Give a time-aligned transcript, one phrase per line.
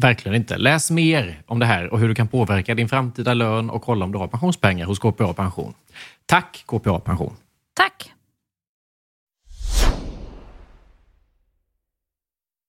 [0.00, 0.58] Verkligen inte.
[0.58, 4.04] Läs mer om det här och hur du kan påverka din framtida lön och kolla
[4.04, 5.74] om du har pensionspengar hos KPA Pension.
[6.26, 7.36] Tack KPA Pension!
[7.76, 8.12] Tack!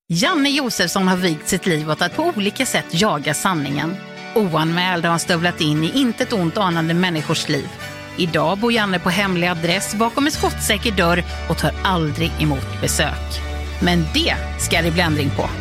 [0.07, 3.95] Janne Josefsson har vigt sitt liv åt att på olika sätt jaga sanningen.
[4.35, 7.69] Oanmäld har han stövlat in i intet ont anande människors liv.
[8.17, 13.41] Idag bor Janne på hemlig adress bakom en skottsäker dörr och tar aldrig emot besök.
[13.83, 15.60] Men det ska det bli ändring på.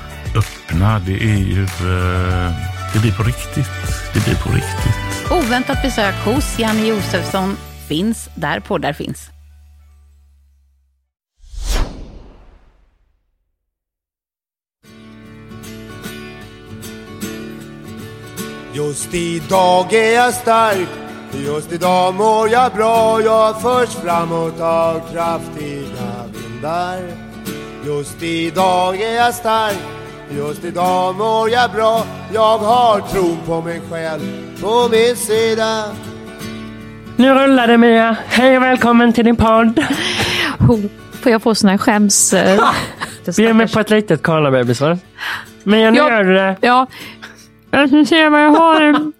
[0.35, 0.99] öppna.
[0.99, 1.63] Det är ju...
[1.63, 2.51] eh,
[2.93, 3.69] det blir på riktigt.
[4.13, 5.31] Det blir på riktigt.
[5.31, 7.57] Oväntat besök hos Janne Josefsson
[7.87, 9.29] finns där poddar finns.
[18.73, 20.87] Just idag är jag stark,
[21.33, 23.21] just idag mår jag bra.
[23.21, 26.99] Jag förs framåt av kraftiga vindar.
[27.85, 29.77] Just idag är jag stark,
[30.37, 34.21] Just idag mår jag bra, jag har tron på mig själv
[34.61, 35.83] på min sida.
[37.17, 38.15] Nu rullar det Mia.
[38.27, 39.85] Hej och välkommen till din podd.
[41.23, 42.33] Får jag få sån här skäms...
[42.33, 42.59] eh,
[43.37, 44.97] Ge mig på ett litet Karla-bebisar.
[45.63, 46.09] Mia, nu Ja.
[46.09, 46.55] gör du det.
[46.61, 46.87] Ja.
[47.71, 48.81] Jag ska se vad jag har.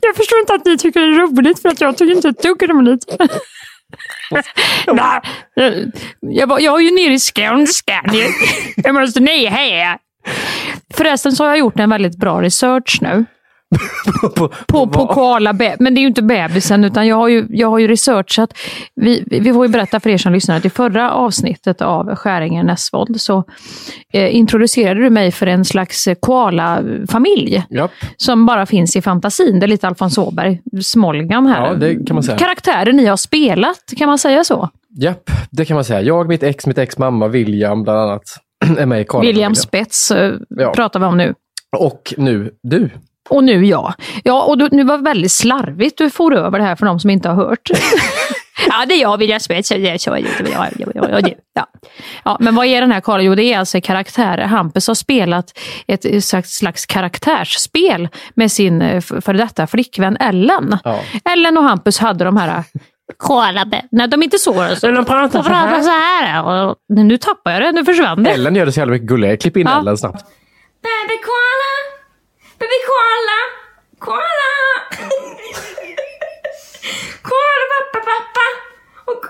[0.00, 2.42] Jag förstår inte att ni tycker det är roligt för att jag tycker inte ett
[2.42, 3.16] dugg roligt.
[4.92, 5.20] Nej,
[5.54, 8.04] jag- jag, var- jag var ju nere i skånskan.
[8.12, 8.30] Jag-
[8.76, 9.98] Jag måste ner här.
[10.94, 13.24] Förresten så har jag gjort en väldigt bra research nu.
[14.36, 17.46] på, På, på koala be- Men det är ju inte bebisen, utan jag har ju,
[17.50, 18.50] jag har ju researchat.
[18.94, 22.66] Vi, vi får ju berätta för er som lyssnar att i förra avsnittet av Skäringen
[22.66, 23.44] Näsvold så
[24.12, 27.64] eh, introducerade du mig för en slags eh, koala-familj.
[27.70, 27.90] Japp.
[28.16, 29.60] Som bara finns i fantasin.
[29.60, 31.66] Det är lite Alfons Åberg, Smolgan här.
[31.66, 32.38] Ja, det kan man säga.
[32.38, 34.68] Karaktärer ni har spelat, kan man säga så?
[34.98, 36.00] Japp, det kan man säga.
[36.02, 38.22] Jag, mitt ex, mitt ex mamma, William bland annat,
[38.78, 40.72] är med i Karla William Spets eh, Ja.
[40.72, 41.34] pratar vi om nu.
[41.76, 42.90] Och nu du.
[43.28, 43.94] Och nu jag.
[44.24, 47.00] Ja, och du, nu var det väldigt slarvigt du for över det här för de
[47.00, 47.70] som inte har hört.
[48.68, 49.70] ja, det är jag, William Spets.
[52.24, 53.20] Ja, men vad är den här Karl?
[53.20, 54.44] Jo, det är alltså karaktärer.
[54.46, 60.78] Hampus har spelat ett slags, slags karaktärsspel med sin eh, före detta flickvän Ellen.
[60.84, 61.00] Ja.
[61.32, 62.64] Ellen och Hampus hade de här
[63.16, 63.82] Koalade.
[63.90, 64.60] Nej, de är inte så.
[64.62, 64.92] Alltså.
[64.92, 65.82] De pratar så pratar här.
[65.82, 66.44] så här.
[66.44, 68.30] Och, nu tappar jag det, nu försvann det.
[68.30, 69.36] Ellen gör det så jävla mycket gulligare.
[69.36, 69.78] Klipp in Ja.
[69.78, 70.24] Ellen snabbt.
[70.82, 71.72] Baby koala!
[72.58, 73.38] Baby koala!
[73.98, 74.50] Koala!
[77.22, 78.46] koala pappa pappa!
[79.04, 79.24] Och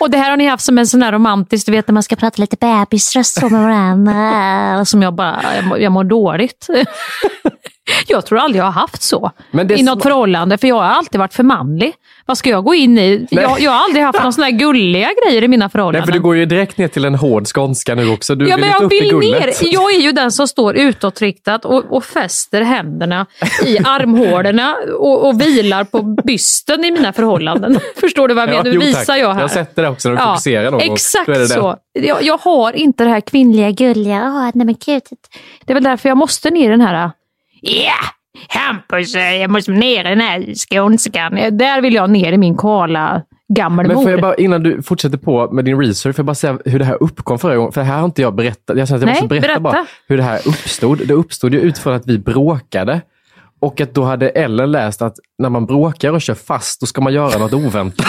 [0.00, 2.02] Och det här har ni haft som en sån här romantisk, du vet när man
[2.02, 4.84] ska prata lite bebisröst så med varandra.
[4.84, 6.66] Som jag bara, jag mår, jag mår dåligt.
[8.06, 9.30] Jag tror aldrig jag har haft så
[9.76, 11.94] i något förhållande, för jag har alltid varit för manlig.
[12.26, 13.26] Vad ska jag gå in i?
[13.30, 16.06] Jag, jag har aldrig haft någon sån här gulliga grejer i mina Nej, förhållanden.
[16.06, 18.34] för du går ju direkt ner till en hård skånska nu också.
[18.34, 19.52] Du ja, men jag vill ner.
[19.60, 23.26] Jag är ju den som står utåtriktat och, och fäster händerna
[23.64, 27.80] i armhålorna och, och vilar på bysten i mina förhållanden.
[28.00, 28.64] Förstår du vad jag menar?
[28.64, 28.88] Nu jo, tack.
[28.88, 29.40] visar jag här.
[29.40, 30.92] Jag har sett det också när du fokuserar någon gång.
[30.92, 31.48] Exakt det.
[31.48, 31.76] så.
[31.92, 34.22] Jag, jag har inte det här kvinnliga gulliga.
[34.24, 35.02] Åh, nej men gud.
[35.64, 37.10] Det är väl därför jag måste ner i den här...
[37.64, 37.92] Ja,
[38.48, 41.34] Hampus, eh, jag måste ner i den här skånskan.
[41.34, 43.22] Där vill jag ner i min kala
[43.54, 43.94] gammelmor.
[43.94, 46.58] Men får jag bara, innan du fortsätter på med din research, får jag bara säga
[46.64, 47.72] hur det här uppkom förra gången?
[47.72, 48.78] För det här har inte jag berättat.
[48.78, 49.60] Jag känner att jag Nej, måste berätta, berätta.
[49.60, 51.06] bara hur det här uppstod.
[51.08, 53.00] Det uppstod ju utifrån att vi bråkade.
[53.60, 57.00] Och att då hade Ellen läst att när man bråkar och kör fast, då ska
[57.00, 58.06] man göra något oväntat.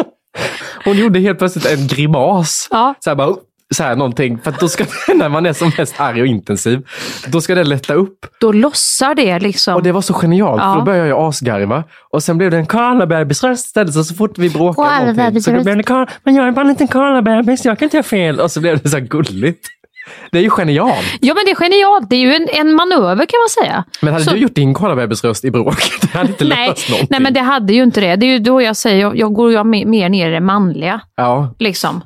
[0.84, 2.68] Hon gjorde helt plötsligt en grimas.
[2.70, 2.94] Ja.
[3.00, 3.34] Så här bara,
[3.74, 4.38] så här någonting.
[4.38, 4.84] För då ska,
[5.14, 6.86] när man är som mest arg och intensiv,
[7.26, 8.26] då ska det lätta upp.
[8.40, 9.74] Då lossar det liksom.
[9.74, 10.72] Och det var så genialt, Ja.
[10.72, 11.84] för då började jag asgarva.
[12.12, 15.40] Och sen blev det en Karla-bebis-röst istället, så, så fort vi bråkade någonting.
[15.42, 17.96] Så då blev det Karla, men jag är bara en liten Karla-bebis, jag kan inte
[17.96, 18.40] göra fel.
[18.40, 19.66] Och så blev det så gulligt.
[20.32, 21.06] Det är ju genialt.
[21.20, 22.10] Ja men det är genialt.
[22.10, 23.84] Det är ju en, en manöver kan man säga.
[24.02, 27.08] Men hade Så- du gjort din Karla-bebis-röst i bråket, det hade inte Nej, löst någonting.
[27.10, 28.16] nej men det hade ju inte det.
[28.16, 31.00] Det är ju då jag säger, jag, jag går mer, mer ner i det manliga.
[31.16, 32.00] Ja, Liksom.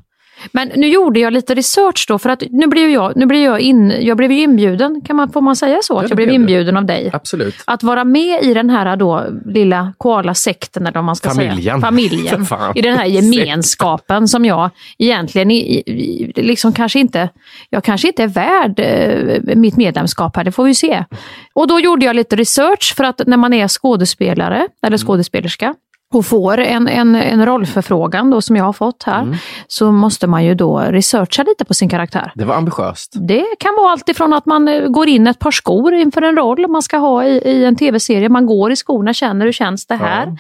[0.52, 3.60] Men nu gjorde jag lite research då, för att nu blev jag, nu blev jag,
[3.60, 5.98] in, jag blev ju inbjuden, kan man, får man säga så?
[5.98, 7.10] Att jag blev inbjuden av dig.
[7.12, 7.54] absolut.
[7.64, 11.56] Att vara med i den här då lilla koala-sekten, eller vad man ska Familjen.
[11.62, 11.81] säga.
[11.81, 12.46] Familjen.
[12.75, 17.28] I den här gemenskapen som jag egentligen i, liksom kanske inte,
[17.70, 21.04] jag kanske inte är värd eh, mitt medlemskap här, det får vi se.
[21.52, 24.69] Och då gjorde jag lite research för att när man är skådespelare, Mm.
[24.86, 25.74] eller skådespelerska,
[26.14, 29.36] och får en, en, en rollförfrågan då, som jag har fått här, Mm.
[29.69, 32.32] så måste man ju då researcha lite på sin karaktär.
[32.34, 33.12] Det var ambitiöst.
[33.29, 36.36] Det kan vara allt ifrån att man eh, går in ett par skor inför en
[36.36, 38.29] roll man ska ha i, i en tv-serie.
[38.29, 40.36] Man går i skorna, känner hur känns det här?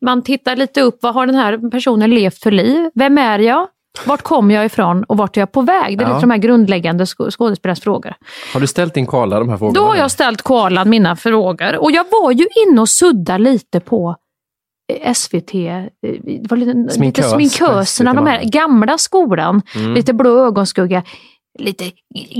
[0.00, 2.90] Man tittar lite upp, vad har den här personen levt för liv?
[2.94, 3.66] Vem är jag?
[4.06, 5.98] Vart kommer jag ifrån och vart är jag på väg?
[5.98, 6.14] Det är Ja.
[6.14, 8.14] lite de här grundläggande sk- skådespelarsfrågor.
[8.54, 9.80] Har du ställt in Karla de här frågorna?
[9.80, 13.80] Då har jag ställt koalan mina frågor och jag var ju inne och sudda lite
[13.80, 14.16] på
[15.14, 19.94] SVT, eh, det var lite, lite Sminkös på sminköserna, de här gamla skolan, Mm.
[19.94, 21.02] lite blå ögonskugga.
[21.58, 21.84] Lite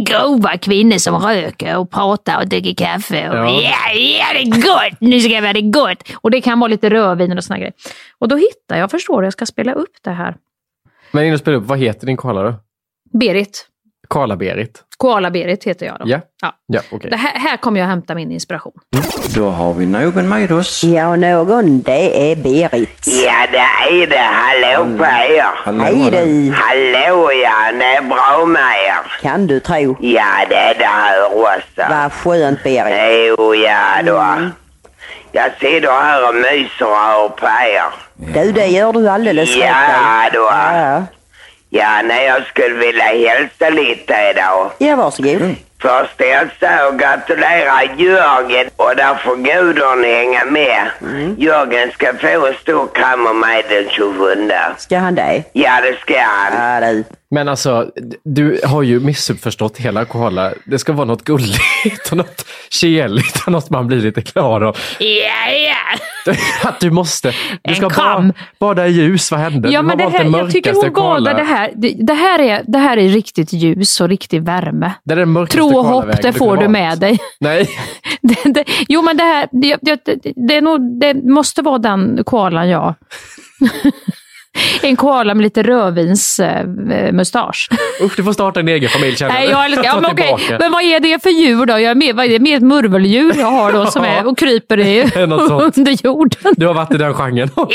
[0.06, 3.30] grova kvinnor som röker och pratar och dricker kaffe.
[3.30, 3.60] Och, Ja.
[3.60, 3.92] ja.
[3.94, 5.00] ja, det är gott!
[5.00, 6.02] Nu ska det vara det gott!
[6.14, 7.72] Och det kan vara lite rödvin och såna grejer.
[8.18, 10.36] Och då hittar jag, förstår du, jag ska spela upp det här.
[11.10, 12.54] Men innan du spelar upp, vad heter din då?
[13.18, 13.66] Berit.
[14.12, 14.82] Karla-Berit?
[14.96, 16.04] Koala-Berit heter jag då.
[16.06, 16.20] Ja.
[16.42, 16.52] Ja.
[16.66, 17.10] Ja, okej.
[17.10, 18.72] Det här, här kommer jag hämta min inspiration.
[19.34, 20.84] Då har vi någon med oss.
[20.84, 21.82] Ja, någon.
[21.82, 23.06] Det är Berit.
[23.06, 24.18] Ja, det är det.
[24.18, 25.82] Hallå på er.
[25.82, 26.52] Hej du.
[26.52, 29.22] Hallå ja, det är bra med er.
[29.22, 29.96] Kan du tro.
[30.00, 31.82] Ja, det är det här också.
[31.90, 33.34] Vad skönt Berit.
[33.38, 34.50] Jo, ja då.
[35.32, 37.84] Jag sitter här och myser och hör på er.
[38.34, 39.60] Du, det gör du alldeles rätt i.
[39.60, 40.48] Ja då.
[40.52, 41.02] Ja.
[41.74, 44.70] Ja, nej, jag skulle vilja hälsa lite idag.
[44.78, 45.54] Ja, varsågod.
[45.82, 50.90] Först hälsa och gratulera Jörgen och där får Gudrun hänga med.
[51.38, 54.50] Jörgen ska få en stor kram av mig den 27.
[54.76, 55.44] Ska han det?
[55.52, 56.82] Ja, det ska han.
[56.82, 57.04] Ja, du.
[57.32, 57.90] Men alltså,
[58.24, 60.52] du har ju missuppförstått hela koala.
[60.64, 64.76] Det ska vara något gulligt och något keligt och något man blir lite glad av.
[64.98, 65.52] Ja,
[66.26, 66.32] ja.
[66.68, 67.34] Att du måste.
[67.62, 68.28] Du ska kram.
[68.28, 69.30] ba, bada i ljus.
[69.30, 69.70] Vad hände?
[69.70, 71.72] Ja, du men det här, jag tycker hon koala- det här.
[72.04, 74.92] Det, här är, det här är riktigt ljus och riktig värme.
[75.04, 77.18] Det är den mörkaste Tro och hopp, det får du med dig.
[77.40, 77.68] Nej.
[78.22, 82.68] Det, det, jo, men det här, det, det, det, nog, det måste vara den koalan
[82.68, 82.94] jag...
[84.82, 87.68] en koala med lite rödvinsmustasch.
[88.02, 90.56] Usch, du får starta en egen familj känner Nej, jag älskar, ja, men, okej.
[90.60, 91.72] men vad är det för djur då?
[91.72, 94.38] Jag är med, vad är det mer ett murveldjur jag har då som är och
[94.38, 96.54] kryper i, under jorden.
[96.56, 97.50] Du har varit i den genren.
[97.56, 97.66] Ja,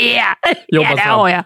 [0.68, 1.44] Jobbat ja det har jag.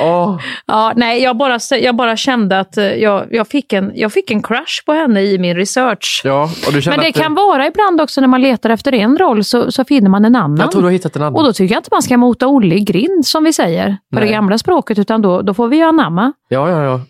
[0.00, 0.40] Åh.
[0.66, 4.30] Ja, nej, jag, bara, jag bara kände att eh, jag, jag, fick en, jag fick
[4.30, 6.22] en crush på henne i min research.
[6.24, 9.18] Ja, och du Men det att kan vara ibland också när man letar efter en
[9.18, 10.58] roll så, så finner man en annan.
[10.58, 11.34] Jag tror du har hittat en annan.
[11.34, 13.96] Och då tycker jag inte man ska mota Olle i grind som vi säger på
[14.10, 14.24] Nej.
[14.24, 16.32] det gamla språket utan då, då får vi ju anamma.
[16.48, 17.00] Ja, ja, ja.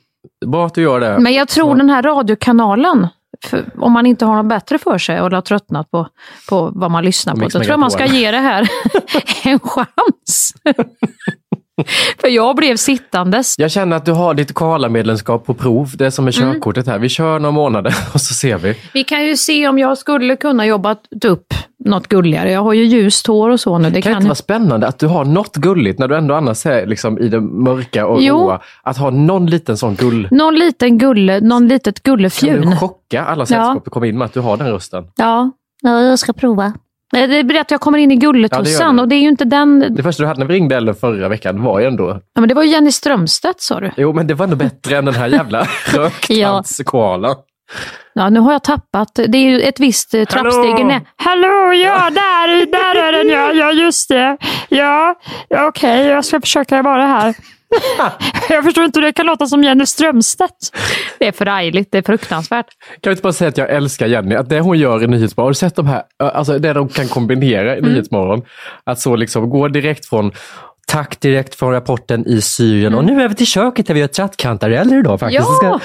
[0.47, 1.19] Bra att du gör det.
[1.19, 3.09] Men jag tror den här radiokanalen,
[3.47, 6.09] för, om man inte har något bättre för sig och har tröttnat på,
[6.49, 8.69] på vad man lyssnar på, då tror jag man ska ge det här
[9.45, 10.55] en chans.
[12.21, 13.55] för jag blev sittandes.
[13.59, 15.91] Jag känner att du har ditt koala-medlemskap på prov.
[15.97, 16.53] Det är som med Mm.
[16.55, 16.99] körkortet här.
[16.99, 18.75] Vi kör några månader och så ser vi.
[18.95, 22.51] Vi kan ju se om jag skulle kunna jobba upp något gulligare.
[22.51, 23.91] Jag har ju ljust hår och så nu.
[23.91, 26.67] Det kan kan inte vara spännande att du har något gulligt när du ändå annars
[26.67, 28.35] är liksom i det mörka och Jo.
[28.39, 28.61] råa.
[28.83, 30.29] Att ha någon liten sån gull.
[30.31, 32.71] Någon liten gulle, någon litet Kan gullefjun.
[32.71, 35.05] du chocka alla sällskap du kommer in med att du har den rösten?
[35.17, 35.51] Ja,
[35.83, 36.73] ja, jag ska prova.
[37.11, 39.03] Det blir att jag kommer in i Ja, det gulletussan du.
[39.03, 39.95] och det är ju inte den...
[39.97, 42.21] Det första du hade när vi ringde Ellen förra veckan var ju ändå...
[42.35, 43.91] Ja, men det var ju Jenny Strömstedt sa du.
[43.97, 47.37] Jo, men det var ändå bättre än den här jävla röktandskoalan.
[48.13, 49.15] Ja, nu har jag tappat.
[49.15, 51.01] Det är ju ett visst eh, trappsteg ner.
[51.17, 53.53] Hallå, ja, där, där är den ja.
[53.53, 54.37] Ja, just det.
[54.69, 55.15] Ja,
[55.49, 57.35] ja, okej, jag ska försöka vara här.
[58.49, 60.77] jag förstår inte hur det kan låta som Jenny Strömstedt.
[61.19, 62.67] Det är förargligt, det är fruktansvärt.
[63.01, 64.35] Kan vi inte bara säga att jag älskar Jenny?
[64.35, 67.09] Att det hon gör i Nyhetsmorgon, har du sett de här, alltså det de kan
[67.09, 67.93] kombinera i Mm.
[67.93, 68.43] Nyhetsmorgon?
[68.85, 70.33] Att så liksom gå direkt från
[70.87, 74.07] Tack direkt från rapporten i Syrien och nu är vi till köket där vi gör
[74.07, 75.49] trattkantareller idag faktiskt.
[75.63, 75.71] Mm.
[75.71, 75.81] Ja,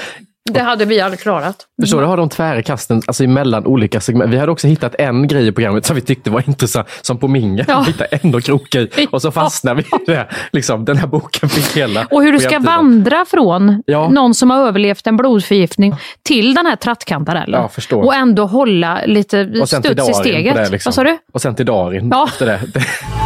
[0.51, 1.55] det hade vi aldrig klarat.
[1.81, 2.07] förstår du?
[2.07, 4.31] Har de tvära kasten alltså emellan olika segment.
[4.33, 7.27] Vi hade också hittat en grej i programmet som vi tyckte var intressant, som på
[7.27, 7.65] Minga.
[7.67, 7.79] Ja.
[7.79, 10.27] Vi hittade en och krok i och så fastnade vi i det.
[10.51, 14.09] Liksom, den här boken fick hela Och hur du ska vandra från Ja.
[14.09, 17.69] någon som har överlevt en blodförgiftning till den här trattkantarellen.
[17.89, 17.97] Ja.
[17.97, 20.55] Och ändå hålla lite studs i steget.
[20.55, 20.69] det.
[20.69, 20.89] Liksom.
[20.89, 21.17] Vad sa du?
[21.33, 22.27] Och sen till Darin Ja.
[22.27, 22.59] efter det.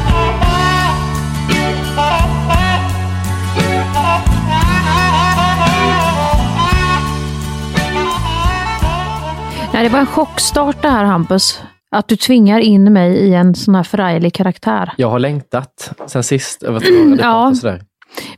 [9.80, 11.62] Nej, det var en chockstart det här Hampus.
[11.92, 14.94] Att du tvingar in mig i en sån här förarglig karaktär.
[14.98, 17.54] Jag har längtat sen sist över att det Ja.
[17.56, 17.82] sådär.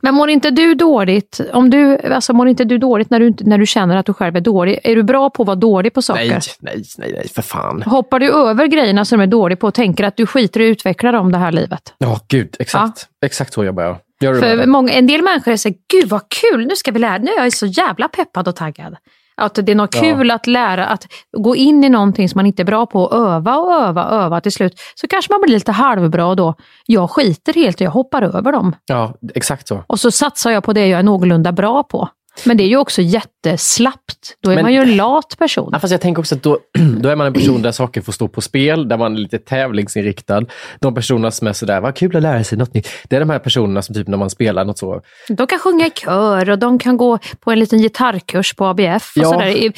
[0.02, 3.58] Men mår inte du dåligt, om du, alltså mår inte du dåligt när du, när
[3.58, 4.78] du känner att du själv är dålig?
[4.84, 6.28] Är du bra på att vara dålig på saker?
[6.28, 7.82] Nej, nej, nej, nej, för fan.
[7.82, 10.70] Hoppar du över grejerna som du är dålig på och tänker att du skiter i
[10.70, 11.94] att utveckla dem det här livet?
[11.98, 13.06] Ja, gud, exakt.
[13.24, 13.96] Exakt så jobbar jag.
[14.20, 17.18] Gör du För många, en del människor säger, gud vad kul, nu ska vi lära,
[17.18, 18.96] nu är jag så jävla peppad och taggad.
[19.36, 20.00] Att det är något Ja.
[20.00, 23.16] kul att lära, att gå in i någonting som man inte är bra på och
[23.28, 24.40] öva och öva och öva.
[24.40, 26.54] Till slut så kanske man blir lite halvbra då.
[26.86, 28.74] Jag skiter helt och jag hoppar över dem.
[28.86, 29.84] Ja, exakt så.
[29.86, 32.08] Och så satsar jag på det jag är någorlunda bra på.
[32.44, 34.36] Men det är ju också jätteslappt.
[34.42, 35.68] Då är Men- man ju en lat person.
[35.72, 36.58] Ja, fast jag tänker också att då,
[37.00, 39.38] då är man en person där saker får stå på spel, där man är lite
[39.38, 40.44] tävlingsinriktad.
[40.80, 42.88] De personerna som är sådär, vad kul att lära sig något nytt.
[43.08, 45.86] Det är de här personerna som typ när man spelar något så, De kan sjunga
[45.86, 49.12] i kör och de kan gå på en liten gitarrkurs på ABF.
[49.16, 49.30] Och Ja.
[49.32, 49.72] sådär.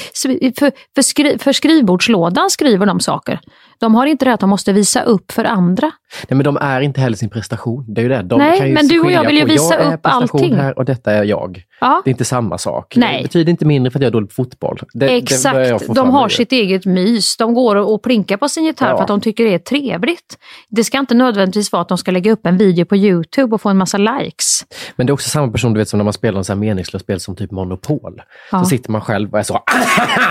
[0.59, 3.41] För, för, skri, för skrivbordslådan skriver de saker.
[3.81, 5.91] De har inte det att de måste visa upp för andra.
[6.29, 7.85] Nej men de är inte heller sin prestation.
[7.89, 8.23] Det är ju det.
[8.23, 10.55] De Nej, kan ju men du och jag vill ju visa jag upp allting.
[10.55, 11.65] här och detta är jag.
[11.81, 12.03] Ja.
[12.05, 12.97] Det är inte samma sak.
[12.97, 13.17] Nej.
[13.17, 14.79] Det betyder inte mindre för att jag är dålig på fotboll.
[14.93, 17.37] Det, det Exakt, få de har sitt eget mys.
[17.37, 18.97] De går och plinkar på sin gitarr Ja.
[18.97, 20.39] för att de tycker det är trevligt.
[20.69, 23.61] Det ska inte nödvändigtvis vara att de ska lägga upp en video på Youtube och
[23.61, 24.65] få en massa likes.
[24.97, 26.61] Men det är också samma person du vet som när man spelar en sån här
[26.61, 28.23] meningslöst spel som typ Monopol.
[28.53, 28.59] Ja.
[28.59, 29.61] Så sitter man själv och är så,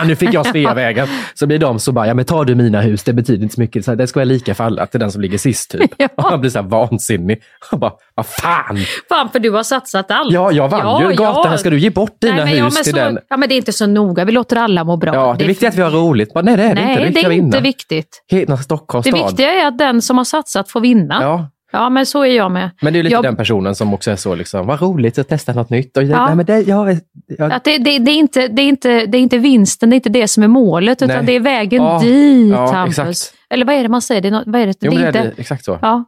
[0.05, 1.07] nu fick jag Sveavägen.
[1.33, 3.61] Så blir de så bara, ja men tar du mina hus, det betyder inte så
[3.61, 3.85] mycket.
[3.85, 5.91] Så här, det ska vara lika för alla, till den som ligger sist typ.
[6.17, 7.41] Och man blir så här vansinnig.
[7.71, 8.77] Och bara, vad fan!
[9.09, 10.33] Fan, för du har satsat allt.
[10.33, 11.15] Ja, jag vann ju.
[11.15, 13.19] Gatan, här ska du ge bort dina Nej, men, ja, hus men till så, den.
[13.29, 14.25] Ja, men det är inte så noga.
[14.25, 15.13] Vi låter alla må bra.
[15.15, 16.33] Ja, det är viktigt att vi har roligt.
[16.33, 16.99] Bara, nej, det är det Nej, inte.
[17.01, 17.59] det är inte vinna.
[17.59, 18.23] viktigt.
[18.27, 19.27] Hela Stockholms Det stad.
[19.27, 21.17] viktiga är att den som har satsat får vinna.
[21.21, 21.49] Ja.
[21.75, 22.69] Ja, men så är jag med.
[22.81, 25.27] Men det är lite jag, den personen som också är så, liksom, vad roligt att
[25.29, 25.97] testa något nytt.
[25.97, 26.25] Och, Ja.
[26.25, 26.97] nej, men det, jag,
[27.37, 29.93] jag, Att det, det, det, är inte, det, är inte, det är inte vinsten, det
[29.93, 31.25] är inte det som är målet, utan Nej.
[31.25, 32.99] det är vägen Ja, dit, ja, Hampus.
[32.99, 33.37] exakt.
[33.49, 34.21] Eller vad är det man säger?
[34.21, 34.75] Det är, nå- vad är det?
[34.81, 35.79] jo, det är inte, exakt så.
[35.81, 36.05] Ja.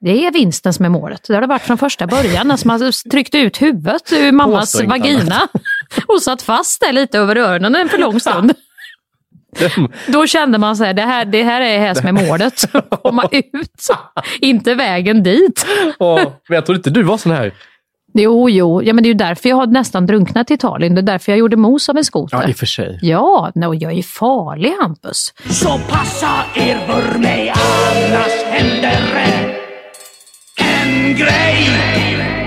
[0.00, 1.20] Det är vinsten som är målet.
[1.28, 2.48] Det har det varit från första början.
[2.48, 5.48] När man tryckte ut huvudet ur mammas vagina
[6.08, 8.52] och satt fast där lite över öronen en för lång stund.
[10.06, 12.64] Då kände man så här, det här, det här är det här som är målet.
[13.02, 13.88] Komma ut,
[14.40, 15.66] inte vägen dit.
[15.98, 16.16] Åh,
[16.48, 17.52] men jag trodde inte du var sån här.
[18.14, 20.94] Jo, jo, ja, men det är ju därför jag har nästan drunknat i Italien.
[20.94, 22.36] Det är därför jag gjorde mos av en skoter.
[22.36, 22.98] Ja, i och för sig.
[23.02, 25.34] Ja, no, jag är farlig Hampus.
[25.50, 29.56] Så passa er för mig, annars händer det
[30.56, 32.39] en grej.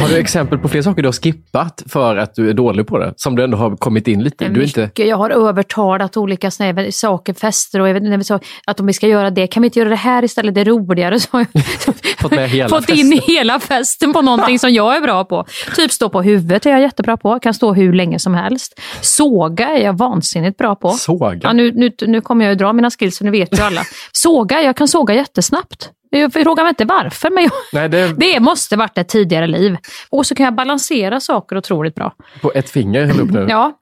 [0.00, 2.98] Har du exempel på fler saker du har skippat för att du är dålig på
[2.98, 3.14] det?
[3.16, 4.48] Som du ändå har kommit in lite i?
[4.48, 4.90] Du inte...
[4.94, 9.06] Jag har övertalat olika såna saker, fester och när vi sa att om vi ska
[9.06, 10.54] göra det, kan vi inte göra det här istället?
[10.54, 11.20] Det är roligare.
[11.20, 11.64] Så har jag
[12.18, 13.12] Fått med hela fått festen.
[13.12, 15.46] in hela festen på någonting som jag är bra på.
[15.76, 18.80] Typ stå på huvudet är jag jättebra på, kan stå hur länge som helst.
[19.00, 20.90] Såga är jag vansinnigt bra på.
[20.90, 21.40] Såga?
[21.42, 23.82] Ja, nu, nu, nu kommer jag ju dra mina skills, så nu vet ju alla.
[24.12, 25.90] Såga, jag kan såga jättesnabbt.
[26.10, 29.76] Jag frågar mig inte varför, men jag, Nej, det det måste varit ett tidigare liv.
[30.10, 32.12] Och så kan jag balansera saker otroligt bra.
[32.40, 33.46] på ett finger höll upp nu.
[33.48, 33.72] Ja.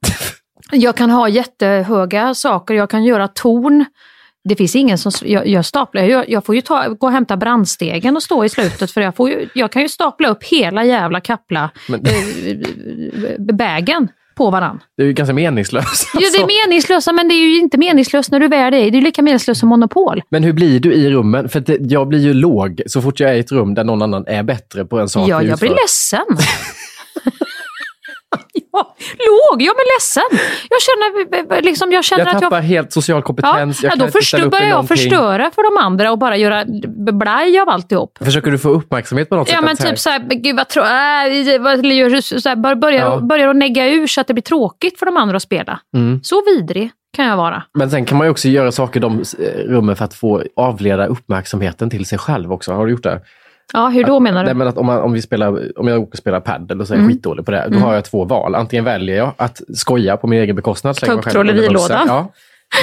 [0.73, 3.85] Jag kan ha jättehöga saker, jag kan göra torn.
[4.45, 6.02] Det finns ingen som jag, jag staplar.
[6.02, 9.16] Jag, jag får ju ta, gå och hämta brandstegen och stå i slutet för jag,
[9.16, 14.81] får ju, jag kan ju stapla upp hela jävla kapla Men- eh, bägen på varann.
[14.97, 16.11] Det är ju ganska meningslöst.
[16.14, 18.90] Ja, det är meningslöst, men det är ju inte meningslöst när du väl är det.
[18.90, 20.23] Det är lika meningslöst som Monopol.
[20.28, 21.49] Men hur blir du i rummen?
[21.49, 24.02] För det, jag blir ju låg så fort jag är i ett rum där någon
[24.02, 26.25] annan är bättre på en sak Ja, jag blir ledsen.
[28.76, 30.23] ja, låg, jag blir ledsen.
[30.71, 32.62] Jag känner, liksom, jag känner Jag att tappar jag...
[32.62, 33.83] helt social kompetens.
[33.83, 36.64] Ja, jag då förstör, upp i börjar jag förstöra för de andra och bara göra
[37.12, 38.18] blaj av alltihop.
[38.21, 39.64] Försöker du få uppmärksamhet på något Ja sätt?
[39.64, 43.21] men så här- typ såhär, gud vad tråkigt, äh, börjar, Ja.
[43.21, 45.80] börjar att negga ur så att det blir tråkigt för de andra att spela.
[45.97, 46.21] Mm.
[46.23, 47.62] Så vidrig kan jag vara.
[47.75, 50.42] Men sen kan man ju också göra saker i de eh, rummen för att få
[50.56, 52.73] avleda uppmärksamheten till sig själv också.
[52.73, 53.21] Har du gjort det?
[53.73, 54.46] Ja, hur då menar du?
[54.46, 56.87] Nej, men att om, man, om, vi spelar, om jag åker och spelar padel och
[56.87, 57.14] så är jag Mm.
[57.16, 57.83] skitdålig på det, då Mm.
[57.83, 58.55] har jag två val.
[58.55, 60.96] Antingen väljer jag att skoja på min egen bekostnad.
[60.96, 62.05] Ta upp trollerilådan.
[62.09, 62.33] Ja,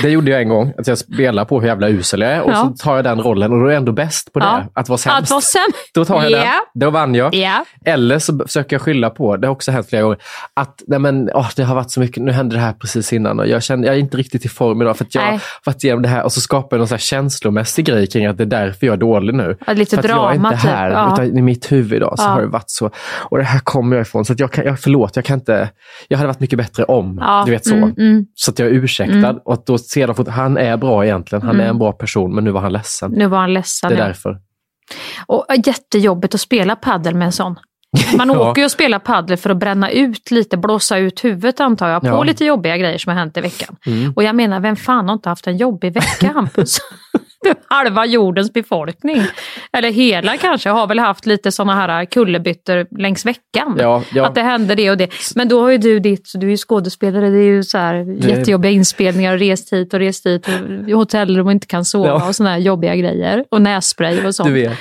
[0.01, 0.73] det gjorde jag en gång.
[0.77, 2.55] Att jag spelar på hur jävla usel jag är och Ja.
[2.77, 4.45] så tar jag den rollen och då är jag ändå bäst på det.
[4.45, 4.63] Ja.
[4.75, 5.17] Att vara sämst.
[5.17, 5.91] Att vara sämst.
[5.93, 6.37] Då tar jag Ja.
[6.37, 6.47] den.
[6.81, 7.35] Då vann jag.
[7.35, 7.65] Ja.
[7.85, 10.17] Eller så försöker jag skylla på, det har också hänt flera gånger,
[10.53, 13.39] att nej men, åh, det har varit så mycket, nu hände det här precis innan
[13.39, 15.31] och jag känner jag är inte riktigt i form idag för att jag Nej.
[15.31, 18.25] har varit igenom det här och så skapar jag någon så här känslomässig grej kring
[18.25, 19.57] att det är därför jag är dålig nu.
[19.67, 20.71] Ja, lite för att jag är drama, inte typ.
[20.71, 21.13] här, Ja.
[21.13, 22.91] utan i mitt huvud idag så har det varit så.
[23.19, 24.25] Och det här kommer jag ifrån.
[24.25, 25.69] Så jag kan, jag, förlåt, jag kan inte,
[26.07, 27.43] jag hade varit mycket bättre om.
[27.45, 27.75] Du vet så.
[27.75, 28.25] mm, mm.
[28.35, 29.17] Så att jag är ursäktad.
[29.29, 29.37] Mm.
[29.45, 31.65] Och att då de, fort- han är bra egentligen, han Mm.
[31.65, 33.11] är en bra person, men nu var han ledsen.
[33.11, 33.89] Nu var han ledsen.
[33.89, 34.05] det är ja.
[34.05, 34.37] därför.
[35.25, 37.55] Och äh, jättejobbigt att spela paddel med en sån.
[38.17, 38.49] Man Ja.
[38.51, 42.01] åker ju och spelar paddel för att bränna ut lite, blåsa ut huvudet antar jag,
[42.01, 42.23] på Ja.
[42.23, 43.75] lite jobbiga grejer som har hänt i veckan.
[43.85, 44.13] Mm.
[44.15, 46.77] Och jag menar, vem fan har inte haft en jobbig vecka Hampus?
[47.67, 49.21] Halva jordens befolkning,
[49.77, 53.77] eller hela kanske, har väl haft lite sådana här kullerbyttor längs veckan.
[53.79, 54.25] Ja, ja.
[54.25, 55.09] Att det hände det och det.
[55.35, 57.95] Men då har ju du ditt, du är ju skådespelare, det är ju så här
[58.29, 62.27] jättejobbiga inspelningar och rest hit och rest dit och hotellrum och inte kan sova Ja.
[62.27, 63.43] och sådana här jobbiga grejer.
[63.51, 64.47] Och nässpray och sånt.
[64.49, 64.77] Du vet.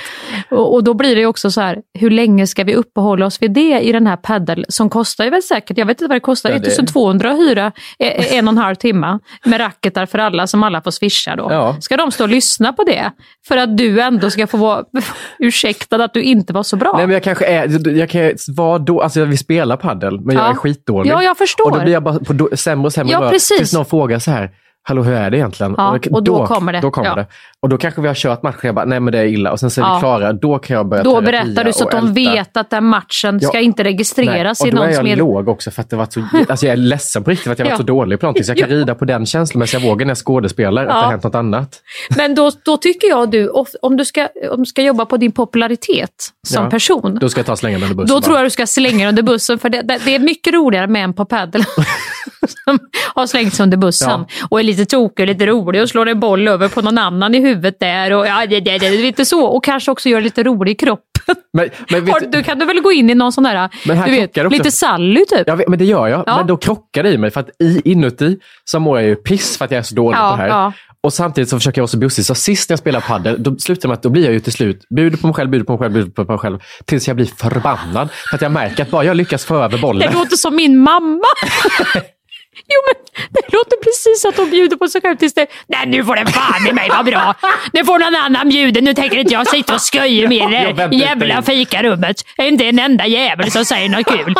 [0.49, 3.41] Och, och då blir det ju också så här, hur länge ska vi uppehålla oss
[3.41, 6.15] vid det i den här paddel som kostar ju väl säkert, jag vet inte vad
[6.15, 10.05] det kostar, Ja, det- 1200 att hyra eh, en och en halv timme med racketar
[10.05, 11.49] för alla som alla får swisha då.
[11.81, 13.11] Ska de stå och lyssna på det
[13.47, 14.83] för att du ändå ska få vara
[15.39, 16.93] ursäktad att du inte var så bra?
[16.97, 20.45] Nej, men jag kanske är, jag kan vara då, alltså vi spelar paddel men jag
[20.45, 20.49] Ja.
[20.51, 21.11] är skitdålig.
[21.11, 21.65] Ja, jag förstår.
[21.65, 23.57] Och då blir jag bara på sämre och sämre Ja, precis.
[23.57, 24.51] tills någon frågar så här,
[24.83, 25.75] hallå hur är det egentligen?
[25.77, 26.79] Ja, och då kommer det.
[26.79, 27.15] Då kommer Ja.
[27.15, 27.25] det.
[27.59, 29.51] Och då kanske vi har kört matchen, jag bara, nej men det är illa.
[29.51, 29.93] Och sen så är Ja.
[29.95, 32.31] vi klara, då kan jag börja Då berättar du så att och de älta.
[32.33, 35.47] vet att den matchen ska inte registreras Nej, i och då är någons jag låg
[35.49, 37.65] också för att det var så, alltså jag är ledsen på riktigt för att jag
[37.65, 37.69] Ja.
[37.71, 38.43] varit så dålig på någonting.
[38.43, 41.23] Så jag kan rida på den känslomässiga vågen när jag skådespelar, att det har hänt
[41.23, 41.81] något annat.
[42.17, 43.49] Men då, då tycker jag du,
[43.81, 46.09] om du, ska, om du ska jobba på din popularitet
[46.47, 46.69] som Ja.
[46.69, 48.07] person, Då ska jag ta slänga mig under bussen.
[48.15, 48.25] Då bara.
[48.25, 51.03] tror jag du ska slänga under bussen för det, det, det är mycket roligare med
[51.03, 51.63] en på padel
[52.47, 52.79] som
[53.15, 56.19] har slängt sig under bussen och är lite tokig och lite rolig och slår en
[56.19, 59.45] boll över på någon annan i huvudet där och ja, det, det, det, lite så.
[59.45, 61.35] Och kanske också gör lite rolig i kroppen.
[61.53, 64.05] Men, men vet, du kan du väl gå in i någon sån där, Men här
[64.05, 64.57] du vet, det också.
[64.57, 65.49] lite Sally typ.
[65.49, 66.23] Vet, men det gör jag.
[66.27, 66.37] Ja.
[66.37, 67.31] Men då krockar det i mig.
[67.31, 70.17] För att i, inuti så mår jag ju piss för att jag är så dålig
[70.17, 70.49] Ja, på det här.
[70.49, 70.73] ja.
[71.03, 72.25] Och samtidigt så försöker jag vara så bussig.
[72.25, 74.39] Så sist när jag spelar padel, då slutar det med att då blir jag ju
[74.39, 76.59] till slut, bjuder på mig själv, bjuder på mig själv, bjuder på mig själv.
[76.85, 78.09] Tills jag blir förbannad.
[78.29, 80.11] För att jag märker att bara jag lyckas få över bollen.
[80.11, 81.23] Det låter som min mamma.
[82.55, 85.47] Jo men det låter precis att de bjuder på sig själv tills det...
[85.67, 87.35] Nej nu får det fan i mig vara bra.
[87.73, 88.81] Nu får någon annan bjuda.
[88.81, 92.15] Nu tänker inte jag sitta och skoja med det väntar jävla fikarummet.
[92.37, 94.35] Det är inte en enda jävel som säger något kul.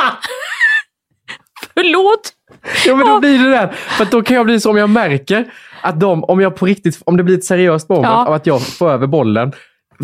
[1.74, 2.34] Förlåt.
[2.86, 3.68] Ja, men då blir det där.
[3.72, 5.46] För då kan jag bli så om jag märker
[5.82, 8.26] att de, om jag på riktigt, om det blir ett seriöst moment Ja.
[8.28, 9.52] av att jag får över bollen,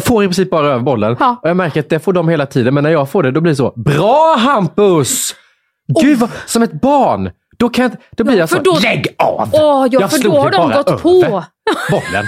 [0.04, 1.18] får i princip bara över bollen.
[1.20, 1.40] Ja.
[1.44, 3.42] Och jag märker att det får de hela tiden, men när jag får det, då
[3.42, 3.74] blir det så.
[3.76, 5.36] Bra Hampus!
[6.02, 7.32] Gud, vad, som ett barn!
[7.60, 9.50] Då, kan jag, då blir jag för så, då- lägg av!
[9.54, 11.44] Åh, ja, för slog då har de gått över på.
[11.92, 12.26] bollen.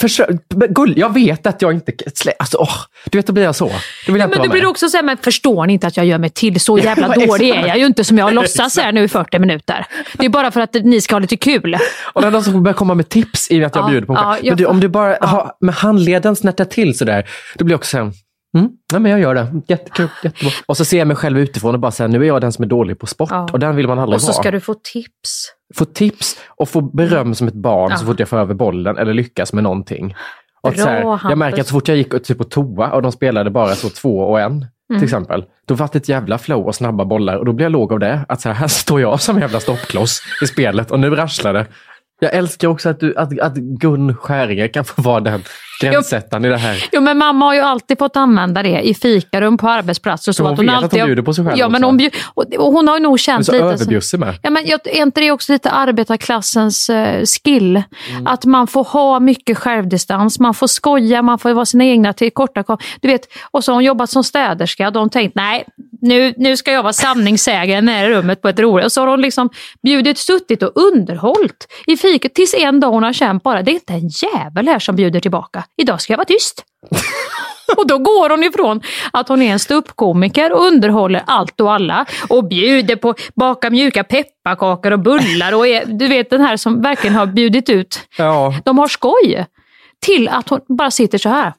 [0.00, 0.28] Försök,
[0.70, 1.92] gull, jag vet att jag inte...
[2.38, 2.74] Alltså, åh,
[3.10, 3.70] du vet, då blir jag så.
[4.06, 5.86] Då vill jag Ja, men då blir det också så här, men förstår ni inte
[5.86, 6.60] att jag gör mig till?
[6.60, 9.38] Så jävla Ja, dålig är jag ju inte som jag låtsas här nu i 40
[9.38, 9.86] minuter.
[10.12, 11.76] Det är bara för att ni ska ha lite kul.
[12.12, 14.36] Och när de som börjar komma med tips i att jag Ja, bjuder på ja,
[14.36, 17.78] jag Men du, om du bara har, med handleden snärtar till sådär, då blir jag
[17.78, 18.12] också såhär,
[18.58, 19.46] mm, nej men jag gör det.
[19.68, 20.50] Jättekul, jättebra.
[20.66, 22.64] Och så ser jag mig själv utifrån och bara säger nu är jag den som
[22.64, 23.28] är dålig på sport.
[23.32, 23.48] Ja.
[23.52, 24.50] Och den vill man aldrig Och så ska vara.
[24.50, 25.44] du få tips.
[25.74, 27.96] Få tips och få beröm som ett barn Ja.
[27.96, 30.14] så fort jag får över bollen eller lyckas med någonting.
[30.60, 30.84] Och Bra,
[31.16, 33.74] här, jag märker att så fort jag gick typ på toa och de spelade bara
[33.74, 35.00] så två och en, Mm.
[35.00, 35.44] till exempel.
[35.66, 37.98] Då var det ett jävla flow och snabba bollar och då blir jag låg av
[37.98, 38.24] det.
[38.28, 41.66] Att så här, här står jag som jävla stoppkloss i spelet och nu rasslar det.
[42.20, 45.42] Jag älskar också att, du, att, att Gun Skäringer kan få vara den
[45.80, 46.84] gränssättaren i det här.
[46.92, 50.32] Jo, men mamma har ju alltid fått använda det i fikarum på arbetsplatser.
[50.32, 51.68] Så Så hon att hon vet att alltid hon har- bjuder på sig själv Ja,
[51.68, 53.62] men hon, bjud, och, och hon har nog Men känt så lite...
[53.64, 54.34] så- överbjussig med.
[54.42, 57.82] Ja, men jag, är inte det också lite arbetarklassens eh, skill?
[58.26, 62.86] Att man får ha mycket självdistans, man får skoja, man får vara sina egna tillkortakommanden.
[63.00, 65.64] Du vet, och så har hon jobbat som städerska de tänkt nej,
[66.00, 68.84] nu, nu ska jag vara sanningssägaren här i rummet på ett roligt.
[68.84, 69.50] Och så har hon liksom
[69.82, 73.74] bjudit, suttit och underhållit i fiket tills en dag hon har känt bara, det är
[73.74, 75.64] inte en jävel här som bjuder tillbaka.
[75.76, 76.64] Idag ska jag vara tyst.
[77.76, 78.80] Och då går hon ifrån
[79.12, 84.04] att hon är en ståuppkomiker och underhåller allt och alla och bjuder på baka mjuka
[84.04, 88.00] pepparkakor och bullar och är, du vet den här som verkligen har bjudit ut.
[88.18, 88.54] Ja.
[88.64, 89.46] De har skoj.
[90.00, 91.52] Till att hon bara sitter så här.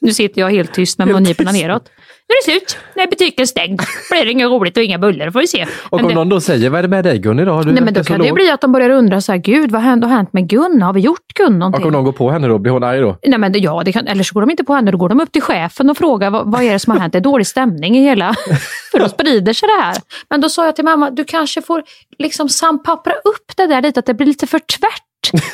[0.00, 1.88] Nu sitter jag helt tyst med mungiporna neråt.
[2.32, 2.78] Nu är det slut.
[2.94, 5.30] När butiken är stängd blir det inget roligt och inga bullar.
[5.30, 5.66] får vi se.
[5.90, 7.66] Och Men om det- någon då säger, vad är det med dig Gun idag?
[7.66, 9.70] Du Nej, men då kan det låg." bli att de börjar undra så här, gud
[9.70, 10.82] vad hände- har hänt med Gun?
[10.82, 11.80] Har vi gjort Gun någonting?
[11.82, 13.16] Och om någon går på henne då, blir hon arg då?
[13.26, 15.08] Nej, men det, ja, det kan, eller så går de inte på henne, då går
[15.08, 17.12] de upp till chefen och frågar vad, vad är det som har hänt?
[17.12, 18.34] Det är dålig stämning i hela...
[18.92, 19.96] För då sprider sig det här.
[20.30, 21.82] Men då sa jag till mamma, du kanske får
[22.18, 25.02] liksom sampappra upp det där lite, att det blir lite för tvärt.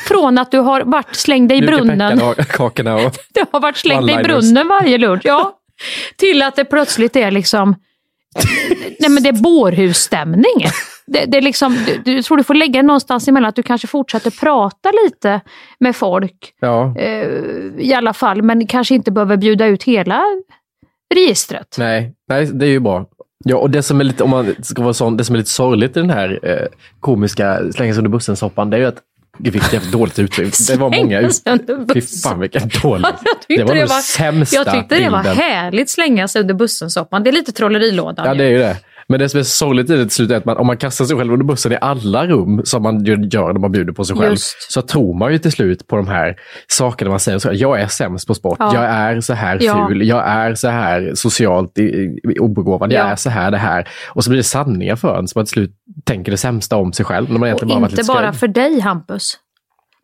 [0.07, 2.21] Från att du har varit slängd i brunnen.
[2.21, 2.35] och...
[3.33, 5.21] Du har varit slängd i brunnen varje lunch.
[5.23, 5.55] Ja.
[6.15, 7.75] Till att det plötsligt är liksom...
[8.99, 10.65] Nej men det är bårhusstämning.
[11.07, 13.87] Det, det är liksom, du, du tror du får lägga någonstans emellan att du kanske
[13.87, 15.41] fortsätter prata lite
[15.79, 16.53] med folk.
[16.59, 16.95] Ja.
[16.97, 17.27] Eh,
[17.77, 20.23] I alla fall, men kanske inte behöver bjuda ut hela
[21.15, 21.75] registret.
[21.77, 23.05] Nej, nej, det är ju bra.
[23.45, 25.49] Ja, och det som är lite, om man ska vara sån, det som är lite
[25.49, 26.67] sorgligt i den här eh,
[26.99, 29.01] komiska slängas under bussen-soppan, det är ju att
[29.39, 30.53] det fick jävligt dåligt uttryck.
[30.67, 31.35] Det var många ut...
[31.35, 33.05] Slängas under Fy fan vilken dålig.
[33.47, 35.37] Det var var, sämsta jag tyckte det var bilden.
[35.37, 37.23] härligt slänga sig under bussen-soppan.
[37.23, 38.25] Det är lite trollerilådan.
[38.25, 38.37] Ja, ju.
[38.37, 38.77] det är ju det.
[39.11, 41.05] Men det som är sorgligt i det till slut är att man, om man kastar
[41.05, 44.15] sig själv under bussen i alla rum som man gör när man bjuder på sig
[44.15, 44.71] själv, Just.
[44.71, 46.35] så tror man ju till slut på de här
[46.67, 47.39] sakerna man säger.
[47.39, 48.73] Så, jag är sämst på sport, Ja.
[48.73, 49.87] jag är så här Ja.
[49.87, 51.77] ful, jag är så här socialt
[52.39, 53.11] obegåvad, jag Ja.
[53.11, 53.87] är så här det här.
[54.09, 55.71] Och så blir det sanningar för en, så man till slut
[56.03, 57.25] tänker det sämsta om sig själv.
[57.27, 59.37] När man Och egentligen bara varit inte bara för dig Hampus.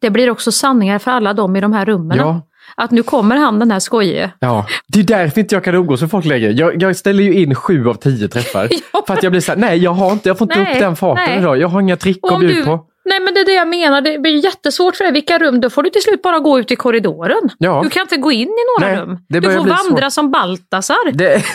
[0.02, 2.18] Det blir också sanningar för alla dem i de här rummen.
[2.18, 2.42] Ja.
[2.78, 4.32] Att nu kommer han den här skojige.
[4.40, 6.52] Ja, det är därför inte jag kan umgås med folk längre.
[6.52, 8.70] Jag, jag ställer ju in sju av tio träffar.
[9.08, 10.80] För att jag blir så här, nej jag har inte, jag får inte Nej, upp
[10.80, 11.40] den farten nej.
[11.40, 11.58] idag.
[11.58, 12.86] Jag har inga trick att bjuda du, på.
[13.06, 15.14] nej men det är det jag menar, det blir jättesvårt för dig.
[15.14, 15.62] Vilka rum?
[15.62, 17.50] Då får du till slut bara gå ut i korridoren.
[17.58, 17.82] Ja.
[17.84, 19.18] Du kan inte gå in i några Nej, rum.
[19.30, 20.14] Du får vandra svårt.
[20.14, 21.12] som Baltasar.
[21.12, 21.44] Det,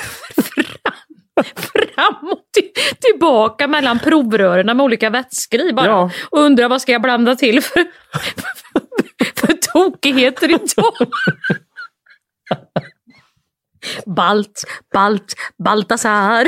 [1.94, 5.87] Fram och till, tillbaka mellan provrören med olika vätskor i bara.
[5.87, 6.11] Ja.
[6.30, 7.80] Och undra vad ska jag blanda till för,
[9.36, 11.08] för, tokigheter idag.
[14.06, 15.34] Balt, Balt,
[15.64, 16.46] Baltasar.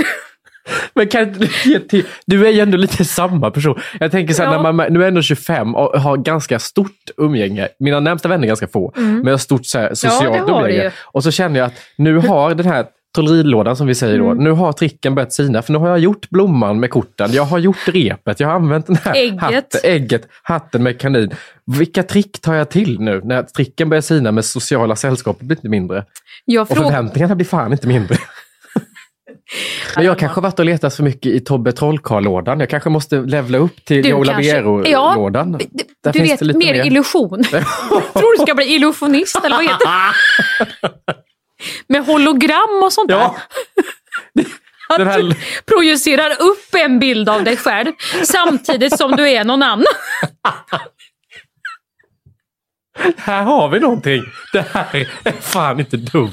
[0.95, 3.81] Men kan inte du ge till, du är ju ändå lite samma person.
[4.01, 4.62] Jag tänker så här, Ja.
[4.62, 7.69] när man, nu är jag ändå 25 och har ganska stort umgänge.
[7.79, 9.17] Mina närmsta vänner är ganska få, Mm.
[9.17, 10.93] men jag har stort så här, socialt du umgänge.
[11.03, 14.44] Och så känner jag att nu har den här trollerilådan som vi säger då, Mm.
[14.44, 15.62] nu har tricken börjat sina.
[15.62, 18.87] För nu har jag gjort blomman med korten, jag har gjort repet, jag har använt
[18.87, 19.40] den här Ägget.
[19.40, 21.31] hatten, ägget, hatten med kanin.
[21.79, 25.68] Vilka trick tar jag till nu när tricken börjar sina med sociala sällskapet blir inte
[25.68, 26.05] mindre?
[26.44, 28.16] Jag Och förväntningarna blir fan inte mindre.
[29.96, 32.61] Men jag kanske varit och letat för mycket i Tobbe Trollkarl-lådan.
[32.61, 35.53] Jag kanske måste levla upp till Joe kanske- Labero-lådan.
[35.53, 37.42] Där Du vet, lite mer, illusion.
[38.12, 41.14] Tror du ska bli illusionist eller vad heter det?
[41.87, 43.16] Med hologram och sånt där.
[43.18, 43.37] Ja.
[44.88, 45.35] Att Den här- du
[45.66, 47.92] projicerar upp en bild av dig själv
[48.25, 49.87] samtidigt som du är någon annan.
[53.16, 54.22] Här har vi någonting.
[54.53, 56.33] Det här är fan inte dumt.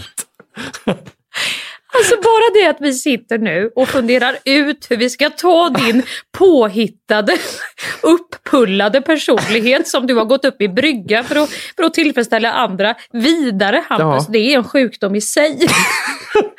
[1.93, 6.03] Alltså bara det att vi sitter nu och funderar ut hur vi ska ta din
[6.37, 7.37] påhittade,
[8.01, 12.95] upppullade personlighet som du har gått upp i brygga för att, för att tillfredsställa andra
[13.11, 14.25] vidare Hampus.
[14.27, 14.31] Ja.
[14.33, 15.57] Det är en sjukdom i sig.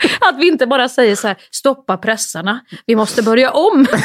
[0.20, 3.86] Att vi inte bara säger så här, stoppa pressarna, vi måste börja om.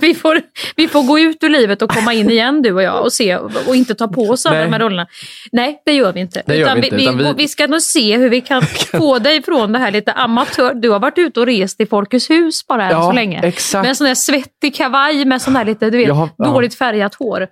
[0.00, 0.42] Vi får,
[0.76, 3.36] vi får gå ut ur livet och komma in igen du och jag och se
[3.36, 4.64] och inte ta på oss alla Nej.
[4.64, 5.06] de här rollerna.
[5.52, 6.42] Nej, det gör vi inte.
[6.46, 8.62] Det gör utan vi inte, vi, utan vi, vi- ska nog se hur vi kan
[8.92, 10.74] få dig från det här lite amatör.
[10.74, 13.40] Du har varit ute och rest i Folkets hus bara än Ja, så länge.
[13.42, 13.82] exakt.
[13.82, 17.14] Med en sån där svettig kavaj med sån där lite du vet, har- dåligt färgat
[17.14, 17.46] hår.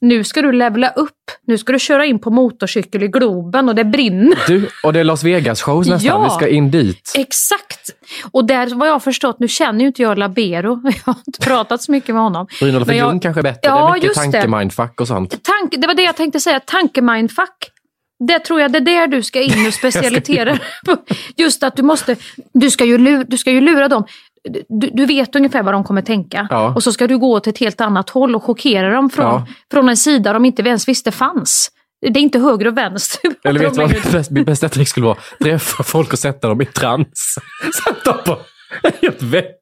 [0.00, 1.10] Nu ska du levla upp.
[1.46, 4.38] Nu ska du köra in på motorcykel i Globen och det brinner.
[4.46, 6.00] Du, och det är Las Vegas-shows nästan.
[6.02, 6.24] Ja.
[6.24, 7.12] Vi ska in dit.
[7.18, 7.90] Exakt!
[8.30, 11.40] Och där vad jag har förstått, nu känner ju inte jag Labero, jag har inte
[11.40, 12.46] pratat så mycket med honom.
[12.60, 13.60] Brynolf jag- Ljung kanske är bättre.
[13.62, 15.30] Ja, det är mycket tankemindfuck och sånt.
[15.42, 17.70] Tanke, det var det jag tänkte säga, tankemindfuck.
[18.28, 20.58] Det tror jag det är där du ska in och specialitera.
[21.36, 22.16] Just att du måste,
[22.52, 24.04] du ska ju lura, du ska ju lura dem.
[24.48, 26.46] Du, du vet ungefär vad de kommer tänka.
[26.50, 26.72] Ja.
[26.74, 29.46] Och så ska du gå åt ett helt annat håll och chockera dem från, Ja.
[29.72, 31.70] från en sida de inte ens visste fanns.
[32.00, 33.30] Det är inte höger och vänster.
[33.44, 35.16] Eller vet du vad mitt bästa- trick skulle vara?
[35.42, 37.34] Träffa folk och sätta dem i trans.
[37.84, 38.38] Sätta på
[39.02, 39.56] helt väck.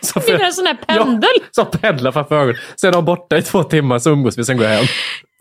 [0.00, 1.30] Så Det är en sån här pendel.
[1.34, 2.56] Ja, som pendlar framför ögonen.
[2.80, 4.86] Sen är de borta i två timmar så umgås vi, sen går jag hem.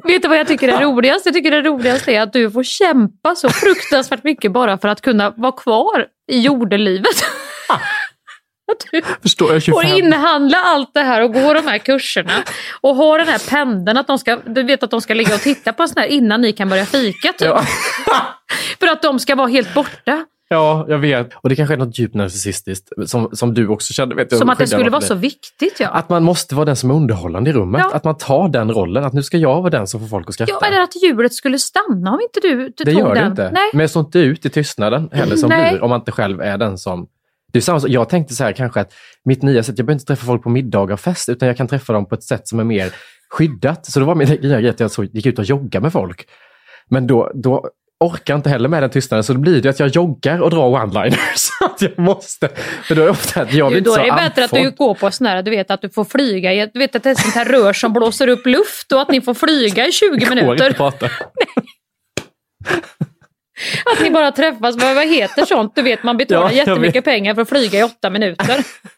[0.04, 1.26] Vet du vad jag tycker är roligast?
[1.26, 5.02] Jag tycker det roligaste är att du får kämpa så fruktansvärt mycket bara för att
[5.02, 7.23] kunna vara kvar i jordelivet.
[8.71, 9.97] Att du Förstår jag, får 25.
[9.97, 12.34] inhandla allt det här och gå de här kurserna
[12.82, 15.41] och ha den här pendeln att de ska, du vet att de ska ligga och
[15.41, 17.47] titta på en sån här innan ni kan börja fika typ.
[17.47, 17.63] Ja.
[18.80, 20.25] För att de ska vara helt borta.
[20.49, 21.34] Ja, jag vet.
[21.36, 24.15] Och det kanske är något djupt narcissistiskt som, som du också kände.
[24.15, 25.88] Vet jag, Som att det skulle vara så viktigt ja.
[25.88, 27.82] Att man måste vara den som är underhållande i rummet.
[27.84, 27.95] Ja.
[27.95, 29.03] Att man tar den rollen.
[29.03, 30.53] Att nu ska jag vara den som får folk att skratta.
[30.62, 33.23] Ja, eller att hjulet skulle stanna om inte du det tog gör den.
[33.23, 33.51] det inte.
[33.51, 33.69] Nej.
[33.73, 35.71] Men jag står inte ut i tystnaden heller som Nej.
[35.71, 37.08] blir om man inte själv är den som...
[37.53, 37.81] Det är samma.
[37.88, 38.93] Jag tänkte så här kanske att
[39.25, 41.67] mitt nya sätt, jag behöver inte träffa folk på middagar och fest, utan jag kan
[41.67, 42.93] träffa dem på ett sätt som är mer
[43.29, 43.86] skyddat.
[43.86, 46.27] Så då var min nya grej att jag så gick ut och joggade med folk.
[46.89, 49.79] Men då, då orkar jag inte heller med den tystnaden, så då blir det att
[49.79, 51.49] jag joggar och drar one-liners.
[51.65, 52.49] att jag måste.
[52.83, 54.71] För då är det ofta att jag blir inte då är det bättre att du
[54.71, 57.15] går på sån här, du vet att du får flyga du vet att det är
[57.15, 60.21] sånt här rör som blåser upp luft och att ni får flyga i 20 Går
[60.21, 60.69] inte minuter.
[60.69, 61.10] att prata.
[63.85, 65.75] Att ni bara träffas, vad, heter sånt?
[65.75, 68.63] Du vet man betalar Ja, jättemycket pengar för att flyga i åtta minuter.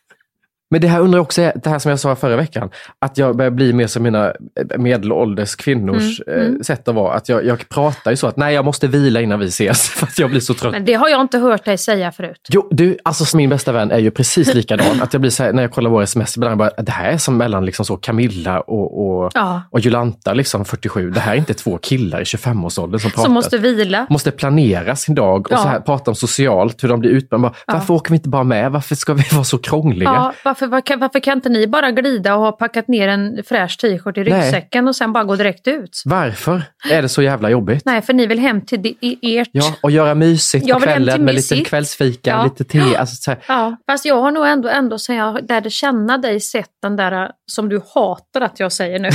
[0.72, 2.70] Men det här undrar jag också, det här som jag sa förra veckan,
[3.02, 6.56] att jag börjar bli mer som mina eh, medelålders kvinnors Mm, mm.
[6.56, 7.14] eh, sätt att vara.
[7.14, 10.06] Att jag, jag pratar ju så att nej, jag måste vila innan vi ses för
[10.08, 10.72] att jag blir så trött.
[10.72, 12.48] Men det har jag inte hört dig säga förut.
[12.50, 15.02] Jo, du, alltså min bästa vän är ju precis likadan.
[15.02, 17.18] Att jag blir så här, när jag kollar våra sms, ibland bara, det här är
[17.18, 19.62] som mellan liksom så Camilla och, och, Ja.
[19.72, 21.12] och Jolanta, liksom 47.
[21.12, 23.24] Det här är inte två killar i 25-årsåldern som pratar.
[23.24, 24.08] Som måste vila.
[24.10, 25.58] måste planera sin dag och Ja.
[25.58, 27.54] så här, prata om socialt, hur de blir utbrända.
[27.68, 27.74] Ja.
[27.74, 28.72] Varför åker vi inte bara med?
[28.72, 30.34] Varför ska vi vara så krångliga?
[30.60, 34.18] Varför, varför, varför kan inte ni bara glida och ha packat ner en fräsch t-shirt
[34.18, 36.02] i ryggsäcken och sen bara gå direkt ut?
[36.06, 37.86] Varför är det så jävla jobbigt?
[37.86, 39.50] Nej, för ni vill hem till ert.
[39.52, 42.44] Ja, och göra mysigt på kvällen med lite kvällsfika, Ja.
[42.44, 42.96] lite te.
[42.98, 43.36] Alltså.
[43.48, 47.12] Ja, fast jag har nog ändå, ändå sen jag lärde känna dig sett den där
[47.24, 49.10] äh, som du hatar att jag säger nu.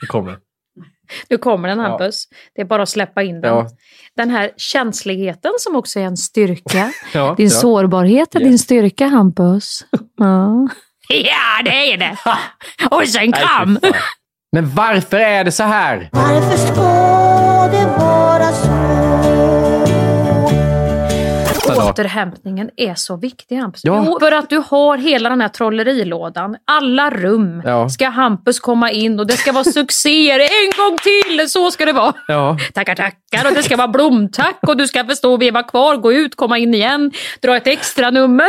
[0.00, 0.36] Det kommer.
[1.30, 1.88] Nu kommer den Ja.
[1.88, 2.24] Hampus.
[2.54, 3.54] Det är bara att släppa in den.
[3.54, 3.66] Ja.
[4.16, 6.92] Den här känsligheten som också är en styrka.
[7.14, 7.50] Ja, Din ja.
[7.52, 8.48] sårbarhet är Yes.
[8.48, 9.84] din styrka Hampus.
[10.16, 10.68] Ja.
[11.08, 12.16] ja, det är det.
[12.90, 13.78] Och så en Nej, fy kram.
[14.52, 16.08] Men varför är det så här?
[16.12, 16.82] Varför ska
[17.78, 18.81] det vara så?
[21.92, 23.80] Återhämtningen är så viktig Hampus.
[23.84, 24.04] Ja.
[24.06, 26.56] Jo, för att du har hela den här trollerilådan.
[26.64, 27.88] Alla rum Ja.
[27.88, 31.50] ska Hampus komma in och det ska vara succéer en gång till.
[31.50, 32.12] Så ska det vara.
[32.28, 32.56] Ja.
[32.74, 33.48] Tackar, tackar.
[33.48, 36.74] Och det ska vara blomtack och du ska förstå veva kvar, gå ut, komma in
[36.74, 38.48] igen, dra ett extra nummer.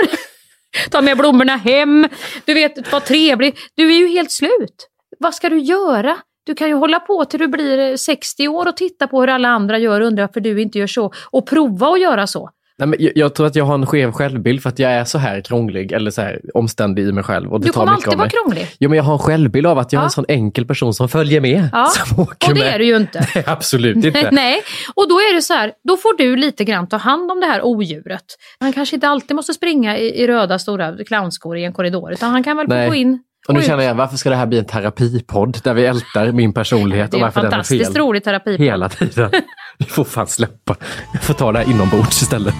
[0.91, 2.07] Ta med blommorna hem.
[2.45, 3.57] Du vet, var trevlig.
[3.75, 4.87] Du är ju helt slut.
[5.19, 6.17] Vad ska du göra?
[6.45, 9.27] Du kan ju hålla på till du blir eh, 60 år och titta på hur
[9.29, 11.11] alla andra gör och undra varför du inte gör så.
[11.31, 12.49] Och prova att göra så.
[12.79, 15.05] Nej, men jag, jag tror att jag har en skev självbild för att jag är
[15.05, 17.53] så här krånglig eller så här omständig i mig själv.
[17.53, 18.67] Och det Du tar kommer mycket alltid vara krånglig.
[18.79, 20.05] Jo, men jag har en självbild av att jag är Ja.
[20.07, 21.69] en sån enkel person som följer med.
[21.73, 22.73] Ja, Som åker och det med.
[22.73, 23.27] är du ju inte.
[23.35, 24.29] Nej, absolut inte.
[24.31, 24.61] Nej,
[24.95, 27.45] och då är det så här, då får du lite grann ta hand om det
[27.45, 28.23] här odjuret.
[28.59, 32.29] Han kanske inte alltid måste springa i, i röda stora clownskor i en korridor, utan
[32.31, 32.87] han kan väl Nej.
[32.89, 35.85] gå in och nu känner jag, varför ska det här bli en terapipodd där vi
[35.85, 37.77] ältar min personlighet och varför den är fel?
[37.77, 38.65] Det är en fantastiskt rolig terapipodd.
[38.65, 39.31] Hela tiden.
[39.77, 40.75] Vi får fan släppa.
[41.13, 42.53] Jag får ta det här inombords istället.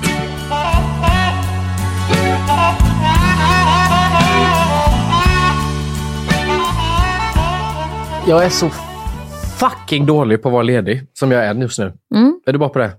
[8.27, 8.69] Jag är så
[9.59, 11.93] fucking dålig på att vara ledig som jag är just nu.
[12.15, 12.41] Mm.
[12.45, 12.91] Är du bra på det?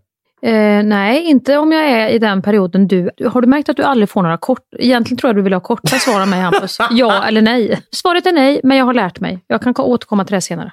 [0.44, 3.10] Eh, nej, inte om jag är i den perioden du...
[3.26, 4.60] Har du märkt att du aldrig får några kort...
[4.78, 6.78] Egentligen tror jag du vill ha korta svar av mig Hampus.
[6.90, 7.80] ja eller nej.
[7.94, 9.44] Svaret är nej, men jag har lärt mig.
[9.46, 10.72] Jag kan återkomma till det senare.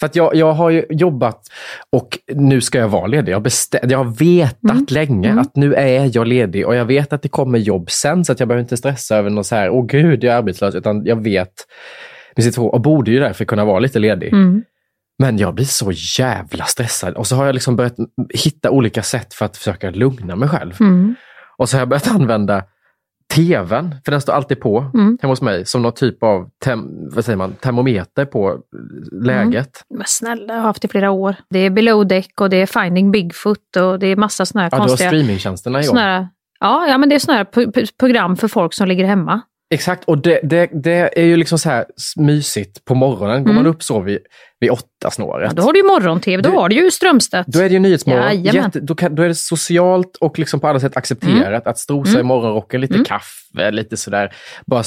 [0.00, 1.40] För att jag, jag har ju jobbat
[1.92, 3.32] och nu ska jag vara ledig.
[3.32, 4.84] Jag, har bestä- jag har vetat Mm.
[4.88, 8.32] länge att nu är jag ledig och jag vet att det kommer jobb sen så
[8.32, 11.04] att jag behöver inte stressa över något så här, åh gud, jag är arbetslös, utan
[11.06, 11.52] jag vet
[12.36, 14.32] min situation och borde ju därför kunna vara lite ledig.
[14.32, 14.62] Mm.
[15.18, 17.96] Men jag blir så jävla stressad och så har jag liksom börjat
[18.34, 20.74] hitta olika sätt för att försöka lugna mig själv.
[20.80, 21.14] Mm.
[21.56, 22.62] Och så har jag börjat använda
[23.34, 25.18] tvn, för den står alltid på Mm.
[25.22, 28.58] hemma hos mig, som någon typ av tem- vad säger man, termometer på
[29.24, 29.82] läget.
[29.94, 31.36] Men snälla, jag har haft det i flera år.
[31.50, 34.68] Det är Below Deck och det är Finding Bigfoot och det är massa såna här
[34.72, 35.08] Ja, du har konstiga...
[35.10, 35.96] streamingtjänsterna igång.
[35.96, 36.28] här,
[36.60, 39.40] ja, ja, men det är såna här pro- pro- program för folk som ligger hemma.
[39.74, 41.84] Exakt, och det, det, det är ju liksom så här
[42.16, 43.44] mysigt på morgonen.
[43.44, 43.62] Går Mm.
[43.62, 44.18] man upp så vid,
[44.64, 45.48] vid åtta snåret.
[45.50, 47.48] Ja, då har du ju morgon-tv, då Du- har du ju Strömstedt.
[47.48, 48.42] Då är det ju Nyhetsmorgon.
[48.42, 52.10] Jätte, då, kan, då är det socialt och liksom på alla sätt accepterat att strosa
[52.10, 52.20] Mm.
[52.20, 53.04] i morgonrocken, lite Mm.
[53.04, 54.34] kaffe, lite sådär.
[54.66, 54.82] Bara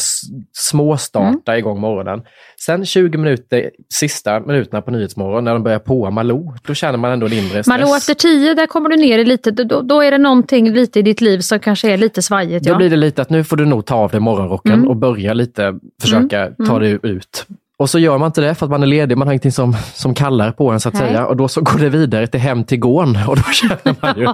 [0.58, 1.60] småstarta Mm.
[1.60, 2.22] igång morgonen.
[2.66, 7.12] Sen 20 minuter, sista minuterna på Nyhetsmorgon, när de börjar påa Malou, då känner man
[7.12, 7.68] ändå en inre stress.
[7.68, 11.00] Malou, efter tio, där kommer du ner i lite, då, då är det någonting lite
[11.00, 12.66] i ditt liv som kanske är lite svajigt.
[12.66, 12.78] Då Ja.
[12.78, 14.88] blir det lite att nu får du nog ta av dig morgonrocken Mm.
[14.88, 16.54] och börja lite försöka Mm.
[16.68, 16.80] ta Mm.
[16.82, 17.46] dig ut.
[17.80, 19.76] Och så gör man inte det för att man är ledig, man har ingenting som,
[19.94, 21.08] som kallar på en så att Nej.
[21.08, 21.26] säga.
[21.26, 24.28] Och då så går det vidare till hem till gården och då känner man ju...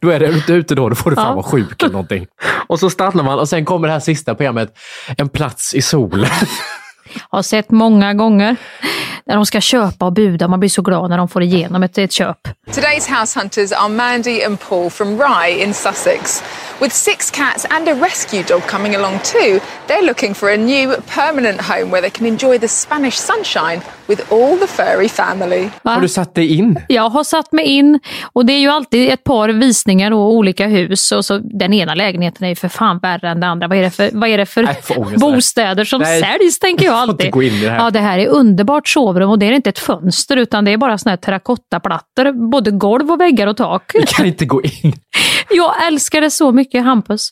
[0.00, 1.34] Då är det inte ute då, då får du fan Ja.
[1.34, 2.26] vara sjuk eller någonting.
[2.66, 4.78] Och så stannar man och sen kommer det här sista programmet,
[5.16, 6.30] En plats i solen.
[7.30, 8.56] Har sett många gånger.
[9.26, 11.98] När de ska köpa och buda, man blir så glad när de får igenom ett,
[11.98, 12.38] ett köp.
[12.70, 16.42] Today's house hunters are Mandy and Paul from Rye in Sussex.
[16.80, 20.94] With six cats and a rescue dog coming along too, they're looking for a new
[21.14, 25.68] permanent home where they can enjoy the Spanish sunshine with all the furry family.
[25.82, 25.90] Va?
[25.90, 26.80] Har du satt dig in?
[26.88, 28.00] Jag har satt mig in
[28.32, 31.12] och det är ju alltid ett par visningar och olika hus.
[31.12, 33.68] Och så den ena lägenheten är ju för fan värre än den andra.
[33.68, 36.84] Vad är det för, vad är det för Nej, jag bostäder som Nej, säljs tänker
[36.84, 37.32] jag jag får inte alltid.
[37.32, 37.78] gå in i det här.
[37.78, 40.76] Ja, det här är underbart sovrum och det är inte ett fönster utan det är
[40.76, 42.50] bara såna här terrakottaplattor.
[42.50, 43.92] Både golv och väggar och tak.
[43.92, 44.92] Du kan inte gå in.
[45.50, 47.30] Jag älskar det så mycket Hampus.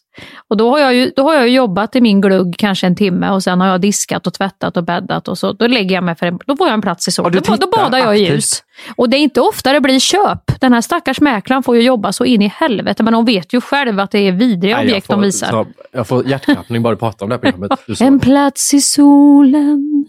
[0.48, 3.30] Och då har, jag ju, då har jag jobbat i min glugg kanske en timme
[3.30, 5.52] och sen har jag diskat och tvättat och bäddat och så.
[5.52, 7.42] Då lägger jag mig för en, då får jag en plats i solen.
[7.46, 8.64] Då, då badar jag i ljus.
[8.96, 10.60] Och det är inte ofta det blir köp.
[10.60, 13.60] Den här stackars mäklaren får ju jobba så in i helvete men hon vet ju
[13.60, 15.50] själv att det är vidriga Nej, objekt får, de visar.
[15.50, 18.00] Så, jag får hjärtklappning bara du pratar om det här programmet.
[18.00, 20.06] En plats i solen,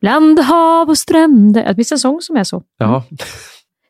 [0.00, 1.68] bland hav och stränder.
[1.68, 2.62] Det finns en sång som är så.
[2.78, 3.02] Ja.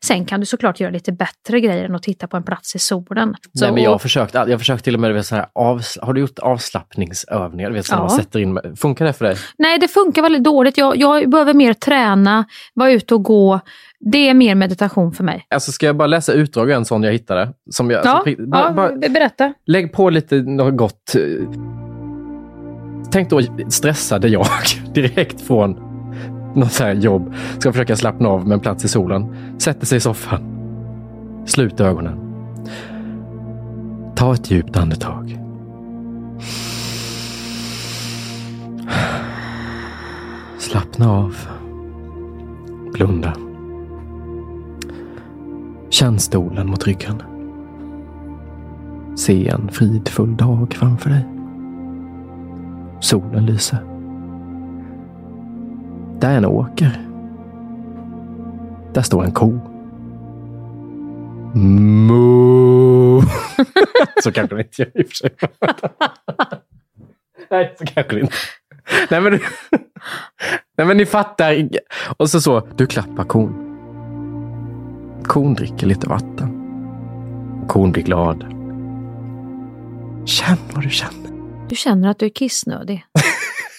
[0.07, 2.79] Sen kan du såklart göra lite bättre grejer än att titta på en plats i
[2.79, 3.35] solen.
[3.53, 5.97] Så, Nej, men jag har försökt, jag försökt till och med, vet, så här, avs,
[6.01, 7.71] har du gjort avslappningsövningar?
[7.71, 7.99] Vet, som Ja.
[8.01, 9.35] man sätter in, funkar det för dig?
[9.57, 10.77] Nej, det funkar väldigt dåligt.
[10.77, 13.59] Jag, jag behöver mer träna, vara ute och gå.
[13.99, 15.45] Det är mer meditation för mig.
[15.49, 17.53] Alltså ska jag bara läsa utdrag en sån jag hittade?
[17.71, 19.53] Som jag, Ja, pri- bara, ja bara, berätta.
[19.65, 21.13] lägg på lite något gott.
[23.11, 24.45] Tänk då stressade jag
[24.93, 25.84] direkt från
[26.55, 27.33] något så här jobb.
[27.59, 29.35] Ska försöka slappna av med en plats i solen.
[29.57, 30.41] Sätter sig i soffan.
[31.45, 32.19] Slut ögonen.
[34.15, 35.39] Ta ett djupt andetag.
[40.59, 41.35] Slappna av.
[42.93, 43.33] Blunda.
[45.89, 47.21] Känn stolen mot ryggen.
[49.15, 51.25] Se en fridfull dag framför dig.
[52.99, 53.94] Solen lyser.
[56.19, 57.01] Där är en åker.
[58.93, 59.59] Där står en ko.
[61.55, 63.21] Moo.
[64.23, 65.29] så kanske det inte gör i och för sig.
[67.51, 68.33] Nej, så kanske det inte.
[69.09, 69.31] Nej men,
[70.77, 71.69] nej men ni fattar.
[72.17, 73.61] Och så så, du klappar kon.
[75.23, 76.61] Kon dricker lite vatten.
[77.67, 78.41] Kon blir glad.
[80.25, 81.31] Känn vad du känner.
[81.69, 83.05] Du känner att du är kissnödig.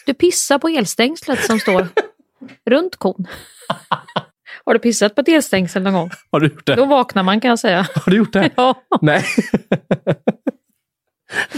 [0.07, 1.89] Du pissar på elstängslet som står
[2.71, 3.27] runt kon.
[4.65, 6.11] Har du pissat på ett elstängsel någon gång?
[6.31, 6.75] Har du gjort det?
[6.75, 7.87] Då vaknar man kan jag säga.
[7.95, 8.51] Har du gjort det?
[8.57, 8.75] Ja.
[9.01, 9.25] Nej.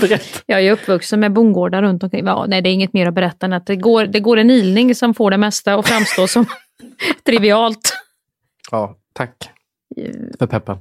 [0.00, 0.40] Berätta.
[0.46, 2.26] Jag är uppvuxen med bondgårdar runt omkring.
[2.26, 4.50] Ja, nej, det är inget mer att berätta än att det går, det går en
[4.50, 6.46] ilning som får det mesta att framstå som
[7.24, 7.92] trivialt.
[8.70, 9.50] Ja, tack.
[10.38, 10.78] För peppen.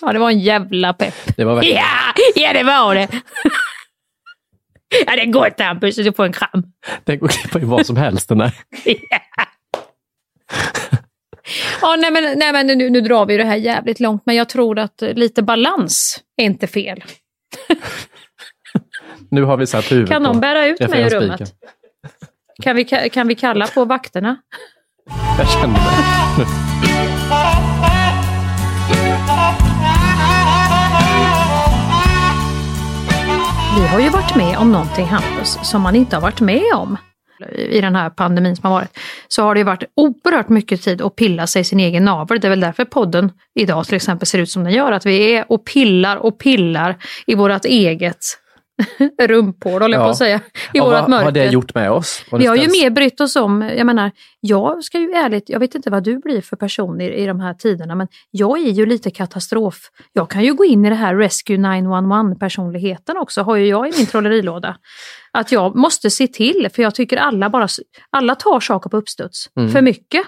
[0.00, 1.36] Ja, det var en jävla pepp.
[1.36, 1.76] Det var verkligen...
[1.76, 3.08] Ja, ja det var det.
[5.06, 6.62] Ja, det är gott Hampus, du får en kram.
[7.04, 8.52] Den går att klippa i vad som helst den där.
[11.80, 14.48] Ja, nej men, nej, men nu, nu drar vi det här jävligt långt, men jag
[14.48, 17.04] tror att lite balans är inte fel.
[19.30, 21.54] Nu har vi satt huvudet Kan någon bära ut mig ur rummet?
[22.62, 24.36] Kan vi, kan vi kalla på vakterna?
[25.38, 26.93] Jag känner det.
[33.76, 36.96] Vi har ju varit med om någonting Hampus som man inte har varit med om
[37.56, 38.98] i den här pandemin som har varit.
[39.28, 42.40] Så har det ju varit oerhört mycket tid att pilla sig i sin egen navel.
[42.40, 44.92] Det är väl därför podden idag till exempel ser ut som den gör.
[44.92, 46.96] Att vi är och pillar och pillar
[47.26, 48.18] i vårt eget
[49.22, 50.36] rumphål, håller jag på att säga.
[50.36, 50.40] I
[50.72, 51.24] Ja, vårt vad mörker.
[51.24, 52.24] har det gjort med oss?
[52.32, 54.10] Vi har ju mer brytt oss om, jag menar,
[54.40, 57.40] jag ska ju ärligt, jag vet inte vad du blir för person i, i de
[57.40, 59.76] här tiderna, men jag är ju lite katastrof.
[60.12, 63.88] Jag kan ju gå in i det här Rescue 911 personligheten också, har ju jag
[63.88, 64.76] i min trollerilåda.
[65.32, 67.68] Att jag måste se till, för jag tycker alla bara,
[68.10, 69.50] alla tar saker på uppstuds.
[69.56, 69.70] Mm.
[69.70, 70.22] För mycket.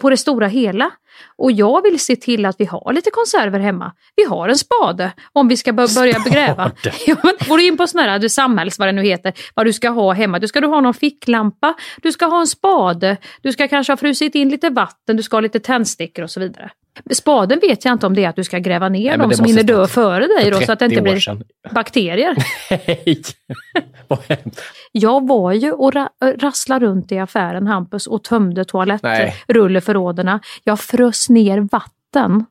[0.00, 0.90] På, det stora hela.
[1.36, 3.92] Och jag vill se till att vi har lite konserver hemma.
[4.16, 6.70] Vi har en spade om vi ska bör- börja begräva.
[7.48, 9.88] Går du in på sådana här du samhälls, vad det nu heter, vad du ska
[9.88, 10.38] ha hemma.
[10.38, 13.96] Du ska du ha någon ficklampa, du ska ha en spade, du ska kanske ha
[13.96, 16.70] frusit in lite vatten, du ska ha lite tändstickor och så vidare.
[17.10, 19.28] Spaden vet jag inte om det är att du ska gräva ner Nej, men de
[19.30, 22.36] det som hinner dö före dig då, så att det 30 inte blir bakterier.
[24.08, 24.62] Vad hemskt.
[24.92, 28.64] Jag var ju och ra rasslade runt i affären Hampus och tömde Nej.
[28.64, 30.40] toalettrulleförråden.
[30.64, 32.44] Jag frös ner vatten.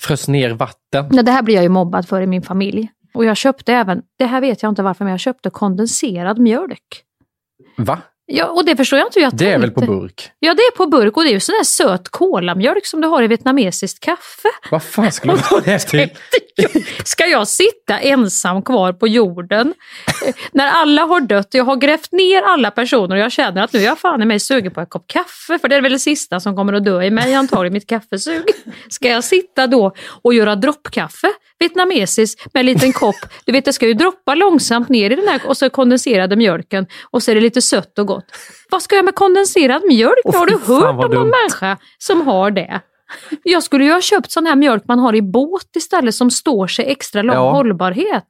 [0.00, 1.08] Frös ner vatten.
[1.12, 2.88] Ja, det här blir jag ju mobbad för i min familj.
[3.14, 7.04] Och jag köpte även, det här vet jag inte varför, men jag köpte kondenserad mjölk.
[7.76, 7.98] Va?
[8.26, 10.30] Ja, och det förstår jag inte hur jag Det är väl på burk?
[10.38, 13.08] Ja, det är på burk och det är ju sån där söt kolamjölk som du
[13.08, 14.48] har i vietnamesiskt kaffe.
[14.70, 16.08] Vad fan skulle du ha det till?
[17.04, 19.74] Ska jag sitta ensam kvar på jorden
[20.26, 23.72] eh, när alla har dött jag har grävt ner alla personer och jag känner att
[23.72, 25.92] nu är jag fan i mig sugen på en kopp kaffe för det är väl
[25.92, 28.44] det sista som kommer att dö i mig antagligen, mitt kaffesug.
[28.88, 31.28] Ska jag sitta då och göra droppkaffe,
[31.64, 33.16] vietnamesiskt, med en liten kopp.
[33.44, 36.86] Du vet, det ska ju droppa långsamt ner i den här och så kondenserade mjölken
[37.10, 38.24] och så är det lite sött och gott.
[38.70, 40.20] Vad ska jag med kondenserad mjölk?
[40.24, 41.30] Åh, har du hört om någon dumt.
[41.42, 42.80] människa som har det?
[43.42, 46.66] Jag skulle ju ha köpt sån här mjölk man har i båt istället som står
[46.66, 47.50] sig extra lång Ja.
[47.52, 48.24] hållbarhet.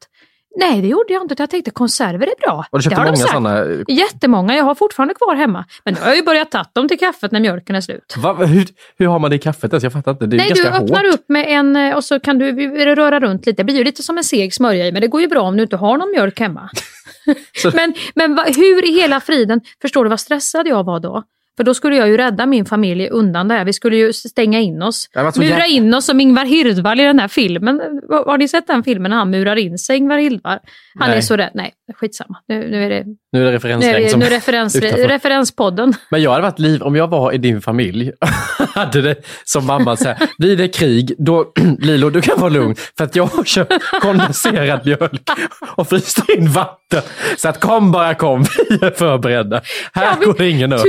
[0.57, 1.35] Nej, det gjorde jag inte.
[1.39, 2.67] Jag tänkte konserver är bra.
[2.71, 3.85] Och du köpte Det har många sådana?
[3.89, 4.57] Jättemånga.
[4.57, 5.65] Jag har fortfarande kvar hemma.
[5.85, 8.15] Men nu har jag ju börjat ta dem till kaffet när mjölken är slut.
[8.19, 8.67] Va, hur,
[8.99, 9.85] hur har man det i kaffet ens?
[9.85, 10.27] Jag fattar inte.
[10.27, 11.15] Det är Nej, du ganska öppnar hårt.
[11.15, 13.63] upp med en eh, och så kan du röra runt lite.
[13.63, 15.57] Det blir ju lite som en seg smörja i, men det går ju bra om
[15.57, 16.71] du inte har någon mjölk hemma.
[17.75, 21.23] men men va, hur i hela friden, förstår du vad stressad jag var då?
[21.57, 23.65] För då skulle jag ju rädda min familj undan det här.
[23.65, 25.09] Vi skulle ju stänga in oss.
[25.37, 27.81] Mura in oss som Ingvar Hirdwall i den här filmen.
[28.27, 30.59] Har ni sett den filmen när han murar in sig, Ingvar Hirdwall?
[30.99, 31.19] Han Nej.
[31.19, 31.51] är så rädd.
[31.55, 32.39] Nej, skitsamma.
[32.49, 35.95] Nu, nu är det, Nu är det nu är det som nu är referens, referenspodden.
[36.11, 38.13] Men jag hade varit liv om jag var i din familj.
[38.75, 42.75] hade det som mamma så här, blir det krig, då Lilo du kan vara lugn
[42.97, 45.31] för att jag har köpt kondenserad mjölk
[45.77, 47.03] och fryst in vatten.
[47.37, 49.61] Så att kom bara kom, vi är förberedda.
[49.93, 50.85] Här går det ingen över.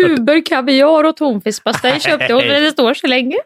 [0.56, 3.38] Kaviar och tonfiskpastej köpte hon, men det står så länge.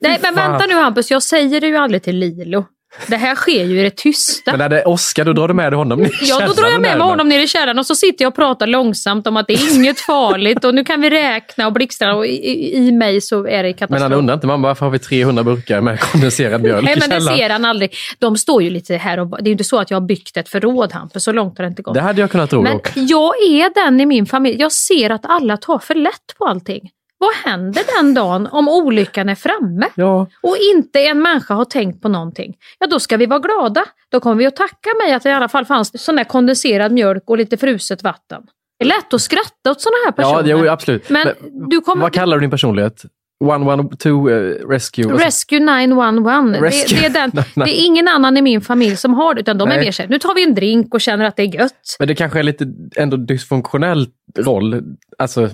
[0.00, 2.66] Nej, men vänta nu Hampus, jag säger det ju aldrig till Lilo.
[3.06, 4.50] Det här sker ju i det tysta.
[4.50, 6.52] Men när det är Oskar, då drar du med dig honom ner i Ja, då
[6.52, 8.66] drar jag med mig men- honom ner i källaren och så sitter jag och pratar
[8.66, 12.26] långsamt om att det är inget farligt och nu kan vi räkna och blixtra och
[12.26, 14.02] i, i, mig så är det Men katastrof.
[14.02, 17.20] han undrar inte, mamma varför har vi 300 burkar med kondenserad mjölk Nej, men det
[17.20, 17.94] ser han aldrig.
[18.18, 20.36] De står ju lite här och Det är ju inte så att jag har byggt
[20.36, 21.94] ett förråd Hampus, så långt har det inte gått.
[21.94, 24.60] Det hade jag kunnat tro Men jag är den i min familj.
[24.60, 26.90] Jag ser att alla tar för lätt på allting.
[27.24, 30.26] Vad händer den dagen om olyckan är framme Ja.
[30.42, 32.54] och inte en människa har tänkt på någonting?
[32.78, 33.84] Ja, då ska vi vara glada.
[34.10, 36.92] Då kommer vi att tacka mig att det i alla fall fanns sån där kondenserad
[36.92, 38.42] mjölk och lite fruset vatten.
[38.78, 40.48] Det är lätt att skratta åt såna här personer.
[40.48, 41.10] Ja, jo, absolut.
[41.10, 41.28] Men
[41.70, 42.02] du kommer...
[42.02, 43.02] Vad kallar du din personlighet?
[43.44, 45.06] 112 uh, Rescue?
[45.06, 46.60] vad sa- Rescue 911.
[46.60, 46.98] Rescue.
[47.00, 49.58] Det, det, är den, det är ingen annan i min familj som har det, utan
[49.58, 49.84] de är Nej.
[49.84, 51.96] mer såhär, nu tar vi en drink och känner att det är gött.
[51.98, 52.66] Men det kanske är lite
[52.96, 54.06] ändå dysfunktionell
[54.38, 54.82] roll.
[55.18, 55.48] Alltså,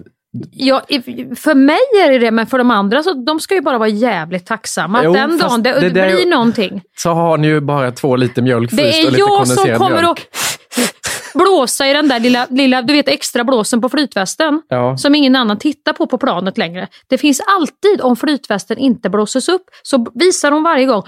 [0.51, 0.83] Ja,
[1.37, 3.89] för mig är det det, men för de andra så de ska ju bara vara
[3.89, 5.05] jävligt tacksamma.
[5.05, 6.83] Jo, den dagen det, det det blir någonting.
[6.97, 9.79] så har ni ju bara två liter mjölk Det fryst och är lite jag som
[9.79, 10.21] kommer mjölk.
[10.21, 14.63] att blåsa i den där lilla, lilla, du vet extra blåsen på flytvästen.
[14.69, 14.97] Ja.
[14.97, 16.89] Som ingen annan tittar på på planet längre.
[17.09, 21.03] Det finns alltid, om flytvästen inte blåses upp, så visar hon varje gång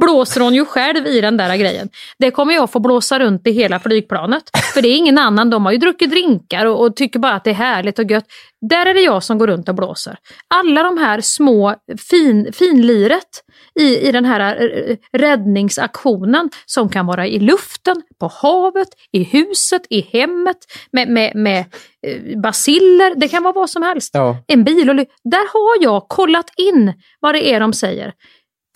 [0.00, 1.88] blåser hon ju själv i den där grejen.
[2.18, 4.42] Det kommer jag få blåsa runt i hela flygplanet.
[4.74, 7.44] För det är ingen annan, de har ju druckit drinkar och, och tycker bara att
[7.44, 8.24] det är härligt och gött.
[8.60, 10.16] Där är det jag som går runt och blåser.
[10.54, 11.74] Alla de här små
[12.10, 13.42] fin, finliret
[13.80, 19.82] i, i den här eh, räddningsaktionen som kan vara i luften, på havet, i huset,
[19.90, 20.56] i hemmet,
[20.92, 21.64] med, med, med
[22.06, 24.10] eh, basiller, det kan vara vad som helst.
[24.14, 24.36] Ja.
[24.46, 25.12] En bilolycka.
[25.24, 28.12] Där har jag kollat in vad det är de säger.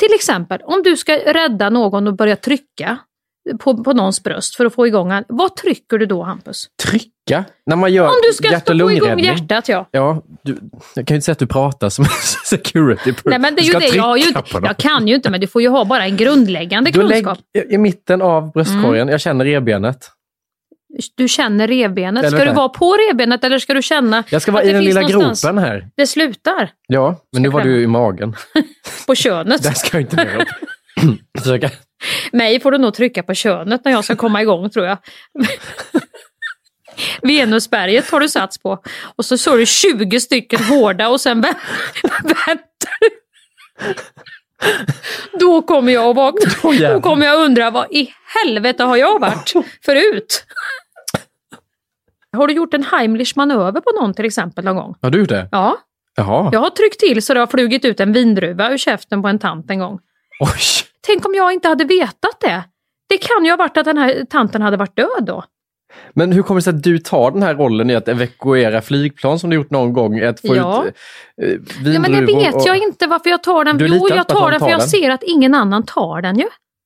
[0.00, 2.98] Till exempel, om du ska rädda någon och börja trycka
[3.60, 5.24] på, på någons bröst för att få igång han.
[5.28, 6.66] Vad trycker du då Hampus?
[6.82, 7.44] Trycka?
[7.66, 9.88] När man gör Om du ska hjärt och igång hjärtat ja.
[9.90, 10.58] Ja, du,
[10.94, 12.04] jag kan ju inte säga att du pratar som
[12.44, 13.14] security.
[13.24, 14.32] Nej men det är ju det, jag, ju,
[14.62, 17.38] jag kan ju inte men du får ju ha bara en grundläggande Du lägg kunskap.
[17.70, 19.08] i- i mitten av bröstkorgen, Mm.
[19.08, 20.10] jag känner revbenet.
[21.14, 22.24] Du känner revbenet.
[22.24, 24.84] Eller Ska du vara på revbenet eller ska du känna Jag ska vara i den
[24.84, 25.88] lilla gropen här.
[25.96, 28.36] Det slutar Ja, men nu var du i magen.
[29.06, 29.62] på könet.
[29.62, 30.48] Där ska jag inte ner.
[31.38, 31.70] Försöka.
[32.32, 34.98] Mig får du nog trycka på könet när jag ska komma igång tror jag.
[37.22, 38.78] Venusberget har du sats på.
[39.16, 41.54] Och så står det 20 stycken hårda och sen vä-
[42.22, 43.08] väntar du.
[45.40, 46.94] Då kommer jag att vakna.
[46.94, 48.08] Då kommer jag undra vad i
[48.44, 49.52] helvete har jag varit
[49.84, 50.44] förut?
[52.36, 54.94] Har du gjort en Heimlich manöver på någon till exempel någon gång?
[55.02, 55.48] Har du gjort det?
[55.52, 55.78] Ja,
[56.16, 56.50] Jaha.
[56.52, 59.38] jag har tryckt till så det har flugit ut en vindruva ur käften på en
[59.38, 59.98] tant en gång.
[60.40, 60.60] Oj.
[61.06, 62.64] Tänk om jag inte hade vetat det.
[63.08, 65.44] Det kan ju ha varit att den här tanten hade varit död då.
[66.14, 69.38] Men hur kommer det sig att du tar den här rollen i att evakuera flygplan
[69.38, 70.20] som du gjort någon gång?
[70.20, 70.84] Att få Ja.
[70.86, 70.94] ut
[71.42, 73.78] eh, Ja, men det vet och- jag inte varför jag tar den.
[73.80, 74.88] Jo, jag tar någon den för tar jag den?
[74.88, 76.44] ser att ingen annan tar den ju.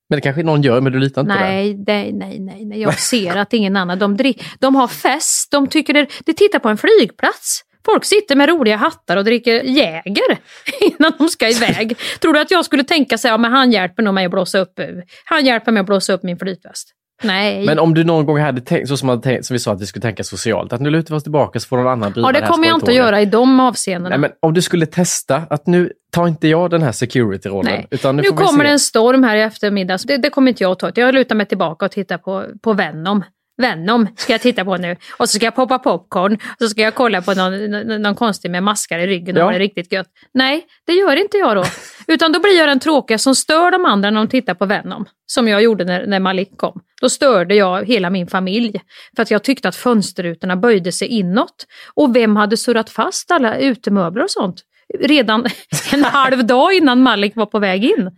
[0.09, 1.45] Men det kanske någon gör, men du litar inte på det?
[1.45, 3.99] Nej, nej, nej, nej, nej, jag ser att ingen annan.
[3.99, 7.61] De, dri- de har fest, de tycker det, de tittar på en flygplats.
[7.85, 10.37] Folk sitter med roliga hattar och dricker Jäger
[10.81, 11.97] innan de ska iväg.
[12.21, 14.59] Tror du att jag skulle tänka sig, ja men han hjälper nog mig att blåsa
[14.59, 14.79] upp,
[15.25, 16.91] han hjälper mig att blåsa upp min flytväst.
[17.23, 17.65] Nej.
[17.65, 19.81] Men om du någon gång hade tänkt, så som, hade tänkt, som vi sa att
[19.81, 22.27] vi skulle tänka socialt, att nu lutar vi oss tillbaka så får någon annan driva
[22.27, 24.09] ja, det kommer jag inte att göra i de avseendena.
[24.09, 27.85] Nej, men om du skulle testa att nu tar inte jag den här security-rollen.
[27.91, 29.97] Utan nu Nu kommer det en storm här i eftermiddag.
[29.97, 30.91] så Det, det kommer inte jag att ta.
[30.95, 33.23] Jag lutar mig tillbaka och tittar på, på Venom.
[33.57, 34.95] Venom ska jag titta på nu.
[35.17, 36.33] Och så ska jag poppa popcorn.
[36.33, 39.45] Och så ska jag kolla på någon, någon, konstig med maskar i ryggen och Ja.
[39.45, 40.07] ha det riktigt gött.
[40.33, 41.63] Nej, det gör inte jag då.
[42.07, 45.05] Utan då blir jag den tråkiga som stör de andra när de tittar på Venom.
[45.25, 46.81] Som jag gjorde när, när Malik kom.
[47.01, 48.81] Då störde jag hela min familj.
[49.15, 51.65] För att jag tyckte att fönsterrutorna böjde sig inåt.
[51.93, 54.61] Och vem hade surrat fast alla utemöbler och sånt?
[54.99, 55.45] Redan
[55.93, 58.11] en halv dag innan Malik var på väg in.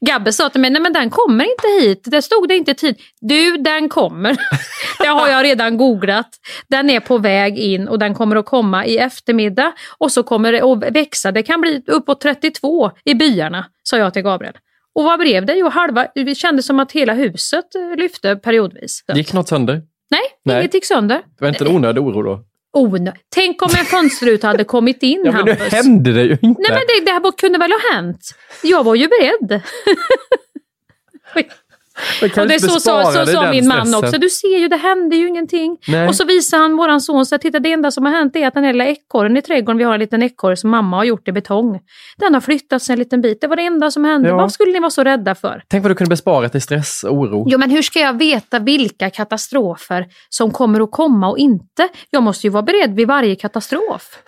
[0.00, 2.02] Gabbe sa till mig, nej men den kommer inte hit.
[2.04, 3.00] Det stod det inte tid.
[3.20, 4.36] Du, den kommer.
[4.98, 6.28] det har jag redan googlat.
[6.68, 9.72] Den är på väg in och den kommer att komma i eftermiddag.
[9.98, 11.32] Och så kommer det att växa.
[11.32, 14.54] Det kan bli uppåt 32 i byarna, sa jag till Gabriel.
[14.94, 15.54] Och vad blev det?
[15.54, 17.64] Jo, halva, det kändes som att hela huset
[17.96, 19.04] lyfte periodvis.
[19.14, 19.82] Gick något sönder?
[20.10, 20.60] Nej, Nej.
[20.60, 21.16] inget gick sönder.
[21.16, 22.44] Det var inte en onödig oro då?
[22.76, 25.70] Onö- Tänk om en fönsterruta hade kommit in, Ja, men nu Hampus.
[26.12, 26.62] det ju inte.
[26.62, 28.20] Nej, men det, det här kunde väl ha hänt?
[28.62, 29.62] Jag var ju beredd.
[32.22, 34.04] Och det så sa, så sa min man stressen?
[34.04, 34.18] också.
[34.18, 35.78] Du ser ju, det händer ju ingenting.
[35.88, 36.08] Nej.
[36.08, 38.46] Och så visar han våran son, så här, titta det enda som har hänt är
[38.46, 41.04] att den här lilla ekorren i trädgården, vi har en liten ekorre som mamma har
[41.04, 41.80] gjort i betong.
[42.16, 43.40] Den har flyttats en liten bit.
[43.40, 44.28] Det var det enda som hände.
[44.28, 44.36] Ja.
[44.36, 45.62] Vad skulle ni vara så rädda för?
[45.68, 47.44] Tänk vad du kunde bespara dig stress och oro.
[47.48, 51.88] Jo, men hur ska jag veta vilka katastrofer som kommer att komma och inte?
[52.10, 54.18] Jag måste ju vara beredd vid varje katastrof.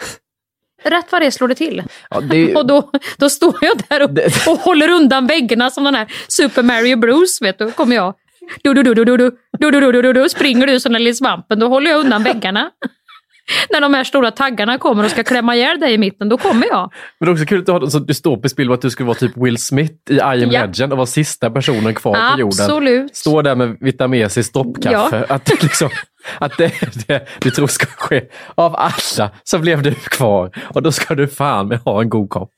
[0.84, 1.82] Rätt vad det slår det till.
[2.10, 4.10] Ja, det, Och då, då står jag där och,
[4.54, 7.42] och håller undan väggarna som den här Super Mario Bros.
[7.42, 8.14] Vet du, kommer jag.
[8.62, 11.04] Du, du, du, du, du, du, du, du, du, du, du, springer du som den
[11.04, 12.70] lilla svampen, då håller jag undan väggarna.
[13.70, 16.66] När de här stora taggarna kommer och ska klämma ihjäl dig i mitten, då kommer
[16.66, 16.92] jag.
[17.20, 18.90] men det är också kul att du, har, så du står på spill att du
[18.90, 20.66] skulle vara typ Will Smith i I am Ja.
[20.66, 22.64] legend och vara sista personen kvar på jorden.
[22.64, 23.16] Absolut.
[23.16, 25.24] Står där med vietnamesiskt droppkaffe.
[25.28, 25.34] Ja.
[25.34, 25.90] Att, det liksom,
[26.38, 26.72] att det,
[27.06, 28.22] det du tror ska ske.
[28.54, 30.50] Av alla så blev du kvar.
[30.74, 32.52] Och då ska du fan med ha en god kopp.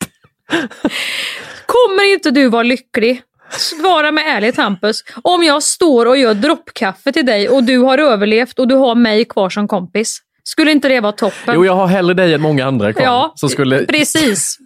[1.66, 3.22] Kommer inte du vara lycklig?
[3.50, 5.04] Svara med ärlighet Hampus.
[5.22, 8.94] Om jag står och gör droppkaffe till dig och du har överlevt och du har
[8.94, 10.22] mig kvar som kompis.
[10.44, 11.54] Skulle inte det vara toppen?
[11.54, 13.04] Jo, jag har hellre dig än många andra kvar.
[13.04, 13.84] Ja, som skulle...
[13.84, 14.58] precis.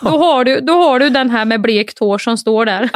[0.00, 2.90] Då har, du, då har du den här med blekt hår som står där.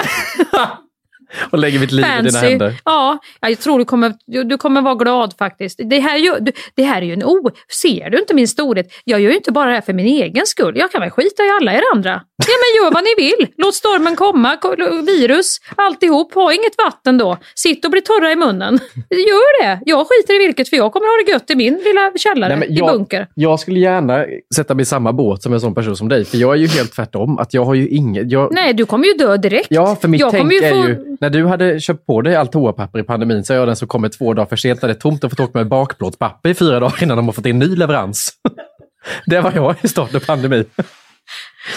[1.50, 2.46] Och lägger mitt liv i dina Fancy.
[2.48, 2.74] händer.
[2.84, 5.80] Ja, jag tror du kommer, du, du kommer vara glad faktiskt.
[5.84, 7.50] Det här, är ju, du- det här är ju en o...
[7.82, 8.86] Ser du inte min storhet?
[9.04, 10.76] Jag gör ju inte bara det här för min egen skull.
[10.78, 12.10] Jag kan väl skita i alla er andra.
[12.46, 13.46] Ja, men gör vad ni vill.
[13.56, 16.34] Låt stormen komma, ko- virus, alltihop.
[16.34, 17.38] Ha inget vatten då.
[17.54, 18.78] Sitt och bli torra i munnen.
[19.10, 19.80] Gör det.
[19.86, 22.58] Jag skiter i vilket, för jag kommer ha det gött i min lilla källare Nej,
[22.68, 23.26] men i jag, bunker.
[23.34, 24.24] jag skulle gärna
[24.54, 26.24] sätta mig i samma båt som en sån person som dig.
[26.24, 27.38] För jag är ju helt tvärtom.
[27.38, 28.30] Att jag har ju inget...
[28.32, 29.66] Jag, Nej, du kommer ju dö direkt.
[29.70, 32.36] Ja, för mitt Jag tänk ju är få- ju, när du hade köpt på dig
[32.36, 34.88] allt toapapper i pandemin så är jag den som kommer två dagar för sent när
[34.88, 37.46] det är tomt och fått åka med bakplåtspapper i fyra dagar innan de har fått
[37.46, 38.30] in ny leverans.
[39.26, 40.64] det var jag i starten av pandemin.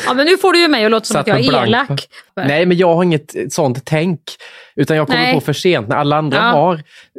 [0.06, 2.08] Ja, men nu får du ju mig att låta som att jag är blank- elak.
[2.36, 4.20] Nej, men jag har inget sånt tänk.
[4.76, 5.34] Utan jag kommer Nej.
[5.34, 5.88] på för sent.
[5.88, 6.44] När alla andra Ja.
[6.44, 6.74] har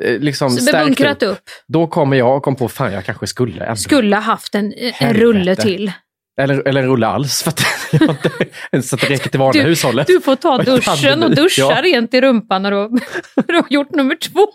[0.04, 1.38] eh, liksom Så stärkt upp, upp.
[1.68, 3.76] Då kommer jag och kom på, fan jag kanske skulle ändra.
[3.76, 5.92] Skulle ha haft en, en rulle till.
[6.40, 7.60] Eller, eller en rulle alls, för att
[7.92, 8.30] jag har inte
[8.72, 10.06] ens så att det räcker till vanliga Du, hushållet.
[10.06, 11.82] du får ta duschen och duscha Ja.
[11.82, 12.76] rent i rumpan när du,
[13.36, 14.48] när du har gjort nummer två.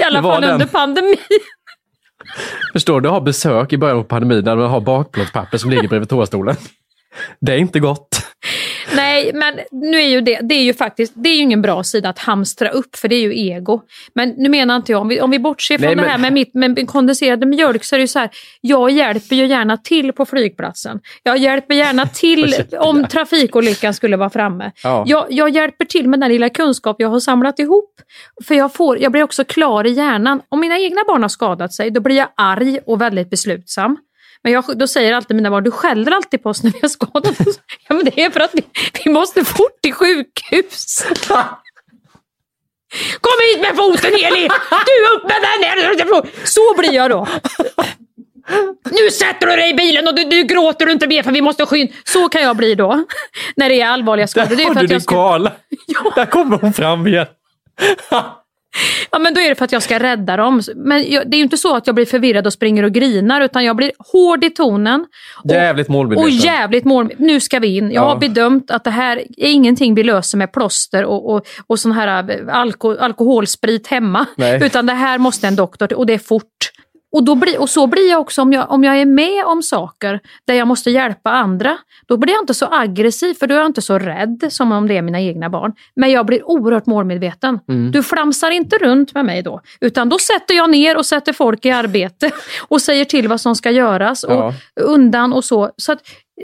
[0.00, 0.50] I alla fall den.
[0.52, 1.16] under pandemin.
[2.72, 6.08] Förstår du, har besök i början av pandemin när man har bakplåtspapper som ligger bredvid
[6.08, 6.56] toastolen.
[7.40, 8.26] Det är inte gott.
[8.96, 11.84] Nej, men nu är ju det, det är ju faktiskt, det är ju ingen bra
[11.84, 13.80] sida att hamstra upp för det är ju ego.
[14.14, 16.18] Men nu menar inte jag, om vi, om vi bortser från Nej, det men- här
[16.18, 18.30] med, mitt, med kondenserade mjölk så är det ju så här,
[18.60, 21.00] jag hjälper ju gärna till på flygplatsen.
[21.22, 24.72] Jag hjälper gärna till om trafikolyckan skulle vara framme.
[24.82, 25.04] Ja.
[25.06, 27.94] Jag, jag hjälper till med den lilla kunskap jag har samlat ihop.
[28.44, 30.40] För jag, får, jag blir också klar i hjärnan.
[30.48, 33.96] Om mina egna barn har skadat sig, då blir jag arg och väldigt beslutsam.
[34.42, 36.88] Men jag, då säger alltid mina barn, du skäller alltid på oss när vi har
[36.88, 37.60] skadat oss.
[37.88, 38.62] Ja, men det är för att vi,
[39.04, 41.06] vi måste fort till sjukhus.
[43.20, 44.48] Kom hit med foten Eli!
[44.70, 46.46] Du upp med den!
[46.46, 47.26] Så blir jag då.
[48.84, 51.42] Nu sätter du dig i bilen och du, du gråter du inte mer för vi
[51.42, 51.92] måste skynda.
[52.04, 53.04] Så kan jag bli då.
[53.56, 54.56] När det är allvarliga skador.
[54.56, 55.14] Det är Har du din ska...
[55.14, 55.52] koala?
[56.14, 57.26] Där kommer hon fram igen.
[59.10, 60.62] Ja, men då är det för att jag ska rädda dem.
[60.76, 63.40] Men jag, det är ju inte så att jag blir förvirrad och springer och grinar,
[63.40, 65.06] utan jag blir hård i tonen.
[65.44, 66.24] Jävligt målmedveten.
[66.24, 67.12] Och jävligt mål.
[67.18, 67.90] Nu ska vi in.
[67.90, 68.08] Jag Ja.
[68.08, 71.92] har bedömt att det här är ingenting vi löser med plåster och, och, och sån
[71.92, 74.26] här eh, alko, alkoholsprit hemma.
[74.36, 74.64] Nej.
[74.66, 76.44] Utan det här måste en doktor till och det är fort.
[77.12, 79.62] Och, då blir, och så blir jag också om jag, om jag är med om
[79.62, 81.78] saker där jag måste hjälpa andra.
[82.06, 84.88] Då blir jag inte så aggressiv för då är jag inte så rädd som om
[84.88, 85.72] det är mina egna barn.
[85.96, 87.58] Men jag blir oerhört målmedveten.
[87.68, 87.90] Mm.
[87.92, 89.60] Du flamsar inte runt med mig då.
[89.80, 92.30] Utan då sätter jag ner och sätter folk i arbete
[92.68, 94.24] och säger till vad som ska göras.
[94.24, 94.54] Och Ja.
[94.80, 95.70] undan och så.
[95.76, 95.98] Så att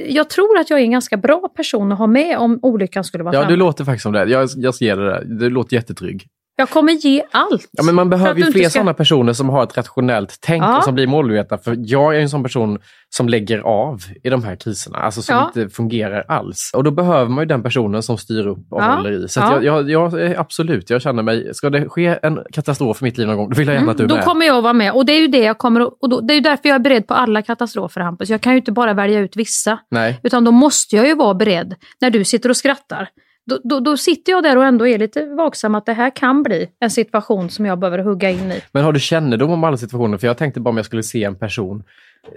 [0.08, 3.24] jag tror att jag är en ganska bra person att ha med om olyckan skulle
[3.24, 3.52] vara Ja, framme.
[3.52, 4.24] du låter faktiskt som det.
[4.24, 5.22] Jag, jag ser det där.
[5.24, 6.26] Du låter jättetrygg.
[6.56, 7.68] Jag kommer ge allt.
[7.72, 10.78] Ja, men man behöver ju fler ska- sådana personer som har ett rationellt tänk Ja.
[10.78, 11.58] och som blir målmedvetna.
[11.58, 12.78] För jag är en sån person
[13.16, 15.46] som lägger av i de här kriserna, alltså som Ja.
[15.56, 16.70] inte fungerar alls.
[16.74, 18.94] Och då behöver man ju den personen som styr upp och Ja.
[18.94, 19.28] håller i.
[19.28, 23.18] Så jag, jag, jag, absolut, jag känner mig, ska det ske en katastrof i mitt
[23.18, 24.24] liv någon gång, då vill jag gärna att du är Mm, Då med.
[24.24, 24.92] kommer jag att vara med.
[24.92, 26.78] Och det är ju det jag kommer och då, Det är ju därför jag är
[26.78, 28.30] beredd på alla katastrofer Hampus.
[28.30, 29.78] Jag kan ju inte bara välja ut vissa.
[29.90, 30.20] Nej.
[30.22, 33.08] Utan då måste jag ju vara beredd när du sitter och skrattar.
[33.50, 36.42] Då, då, då sitter jag där och ändå är lite vaksam att det här kan
[36.42, 38.62] bli en situation som jag behöver hugga in i.
[38.72, 40.18] Men har du kännedom om alla situationer?
[40.18, 41.82] För jag tänkte bara om jag skulle se en person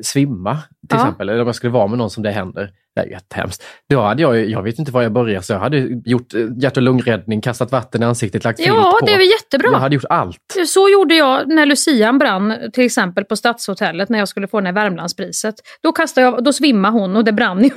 [0.01, 0.95] svimma, till Ja.
[0.97, 2.71] exempel, eller om jag skulle vara med någon som det händer.
[2.95, 3.63] Det är jättehemskt.
[3.89, 6.77] Då hade jag, jag vet inte var jag börjar, så jag hade gjort eh, hjärt
[6.77, 9.05] och lungräddning, kastat vatten i ansiktet, lagt filt Ja, på.
[9.05, 9.69] det är jättebra.
[9.71, 10.55] Jag hade gjort allt.
[10.67, 14.65] Så gjorde jag när Lucian brann, till exempel på Stadshotellet när jag skulle få det
[14.67, 15.55] här Värmlandspriset.
[15.83, 17.71] Då, kastade jag, då svimmade hon och det brann i,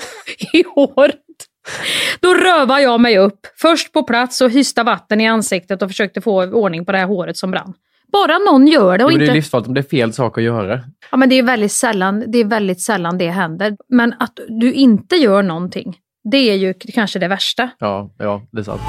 [0.53, 1.17] i håret.
[2.21, 6.21] Då rövade jag mig upp, först på plats och hysta vatten i ansiktet och försökte
[6.21, 7.75] få ordning på det här håret som brann.
[8.13, 9.35] Bara någon gör det Jo, och men Det är inte...
[9.35, 10.81] livsfarligt om det är fel sak att göra.
[11.11, 13.77] Ja, men det är väldigt sällan det, är väldigt sällan det händer.
[13.89, 15.97] Men att du inte gör någonting,
[16.31, 17.71] det är ju kanske det värsta.
[17.79, 18.81] Ja, ja det är sant.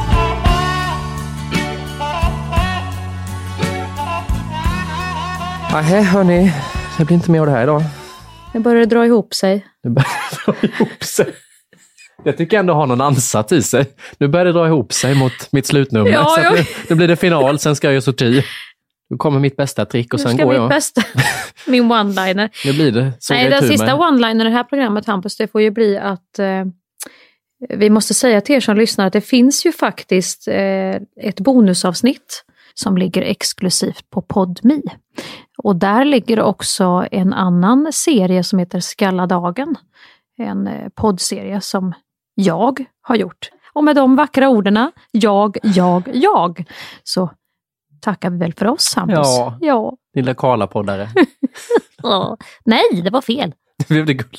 [5.74, 6.54] Nej, hörni.
[6.98, 7.82] Det blir inte mer av det här idag.
[8.54, 9.66] Nu börjar det dra ihop sig.
[9.84, 11.34] Det börjar dra ihop sig.
[12.24, 13.86] Jag tycker ändå har någon ansats i sig.
[14.18, 16.12] Nu börjar det dra ihop sig mot mitt slutnummer.
[16.12, 16.52] Ja, så att ja.
[16.52, 18.44] nu, nu blir det final, sen ska jag göra sorti.
[19.10, 20.70] Nu kommer mitt bästa trick och Nu sen ska går jag.
[20.70, 21.02] bästa,
[21.68, 22.50] min one-liner.
[22.66, 23.96] Nu blir det så Nej, jag den sista med.
[23.96, 26.66] one-liner i det här programmet, Hampus, det får ju bli att eh,
[27.70, 32.44] vi måste säga till er som lyssnar att det finns ju faktiskt eh, ett bonusavsnitt
[32.74, 34.82] som ligger exklusivt på Podmi.
[35.58, 39.76] Och där ligger också en annan serie som heter Skalladagen.
[40.38, 41.94] En eh, poddserie som
[42.36, 43.50] jag har gjort.
[43.74, 46.66] Och med de vackra orden, jag, jag, jag,
[47.04, 47.30] så
[48.02, 49.18] tackar vi väl för oss, Hampus.
[49.18, 49.58] Ja.
[49.62, 49.94] ja.
[50.16, 51.10] Lilla Karla-poddare.
[52.04, 52.38] Ja.
[52.66, 53.54] Nej, det var fel.
[53.78, 54.38] Nu blev det guld.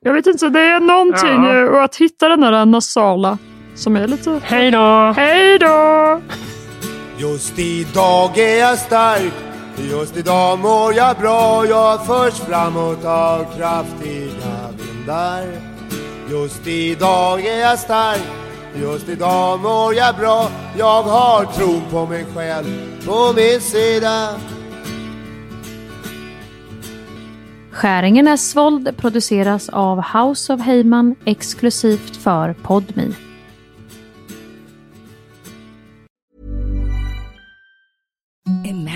[0.00, 1.56] Jag vet inte, det är någonting Ja.
[1.56, 3.38] eh, och att hitta den där nasala
[3.74, 4.40] som är lite...
[4.44, 5.12] Hej då!
[5.16, 6.20] Hej då!
[7.18, 9.32] Just idag är jag stark
[9.90, 15.75] Just idag mår jag bra Jag förs framåt av kraftiga vindar
[16.30, 18.22] Just idag är jag stark
[18.74, 22.66] Just idag mår jag bra Jag har tron på mig själv
[23.06, 24.28] på min sida
[27.70, 33.14] Skäringen är svåld produceras av House of Heyman exklusivt för Podmi.
[38.64, 38.95] Imagine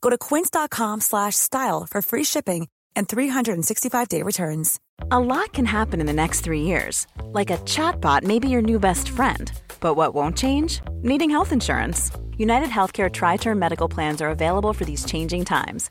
[0.00, 4.80] Go to quince.com slash style for free shipping and 365-day returns.
[5.10, 7.06] A lot can happen in the next three years.
[7.32, 9.50] Like a chatbot may be your new best friend.
[9.80, 10.80] But what won't change?
[11.02, 12.10] Needing health insurance.
[12.36, 15.90] United Healthcare Tri Term Medical Plans are available for these changing times.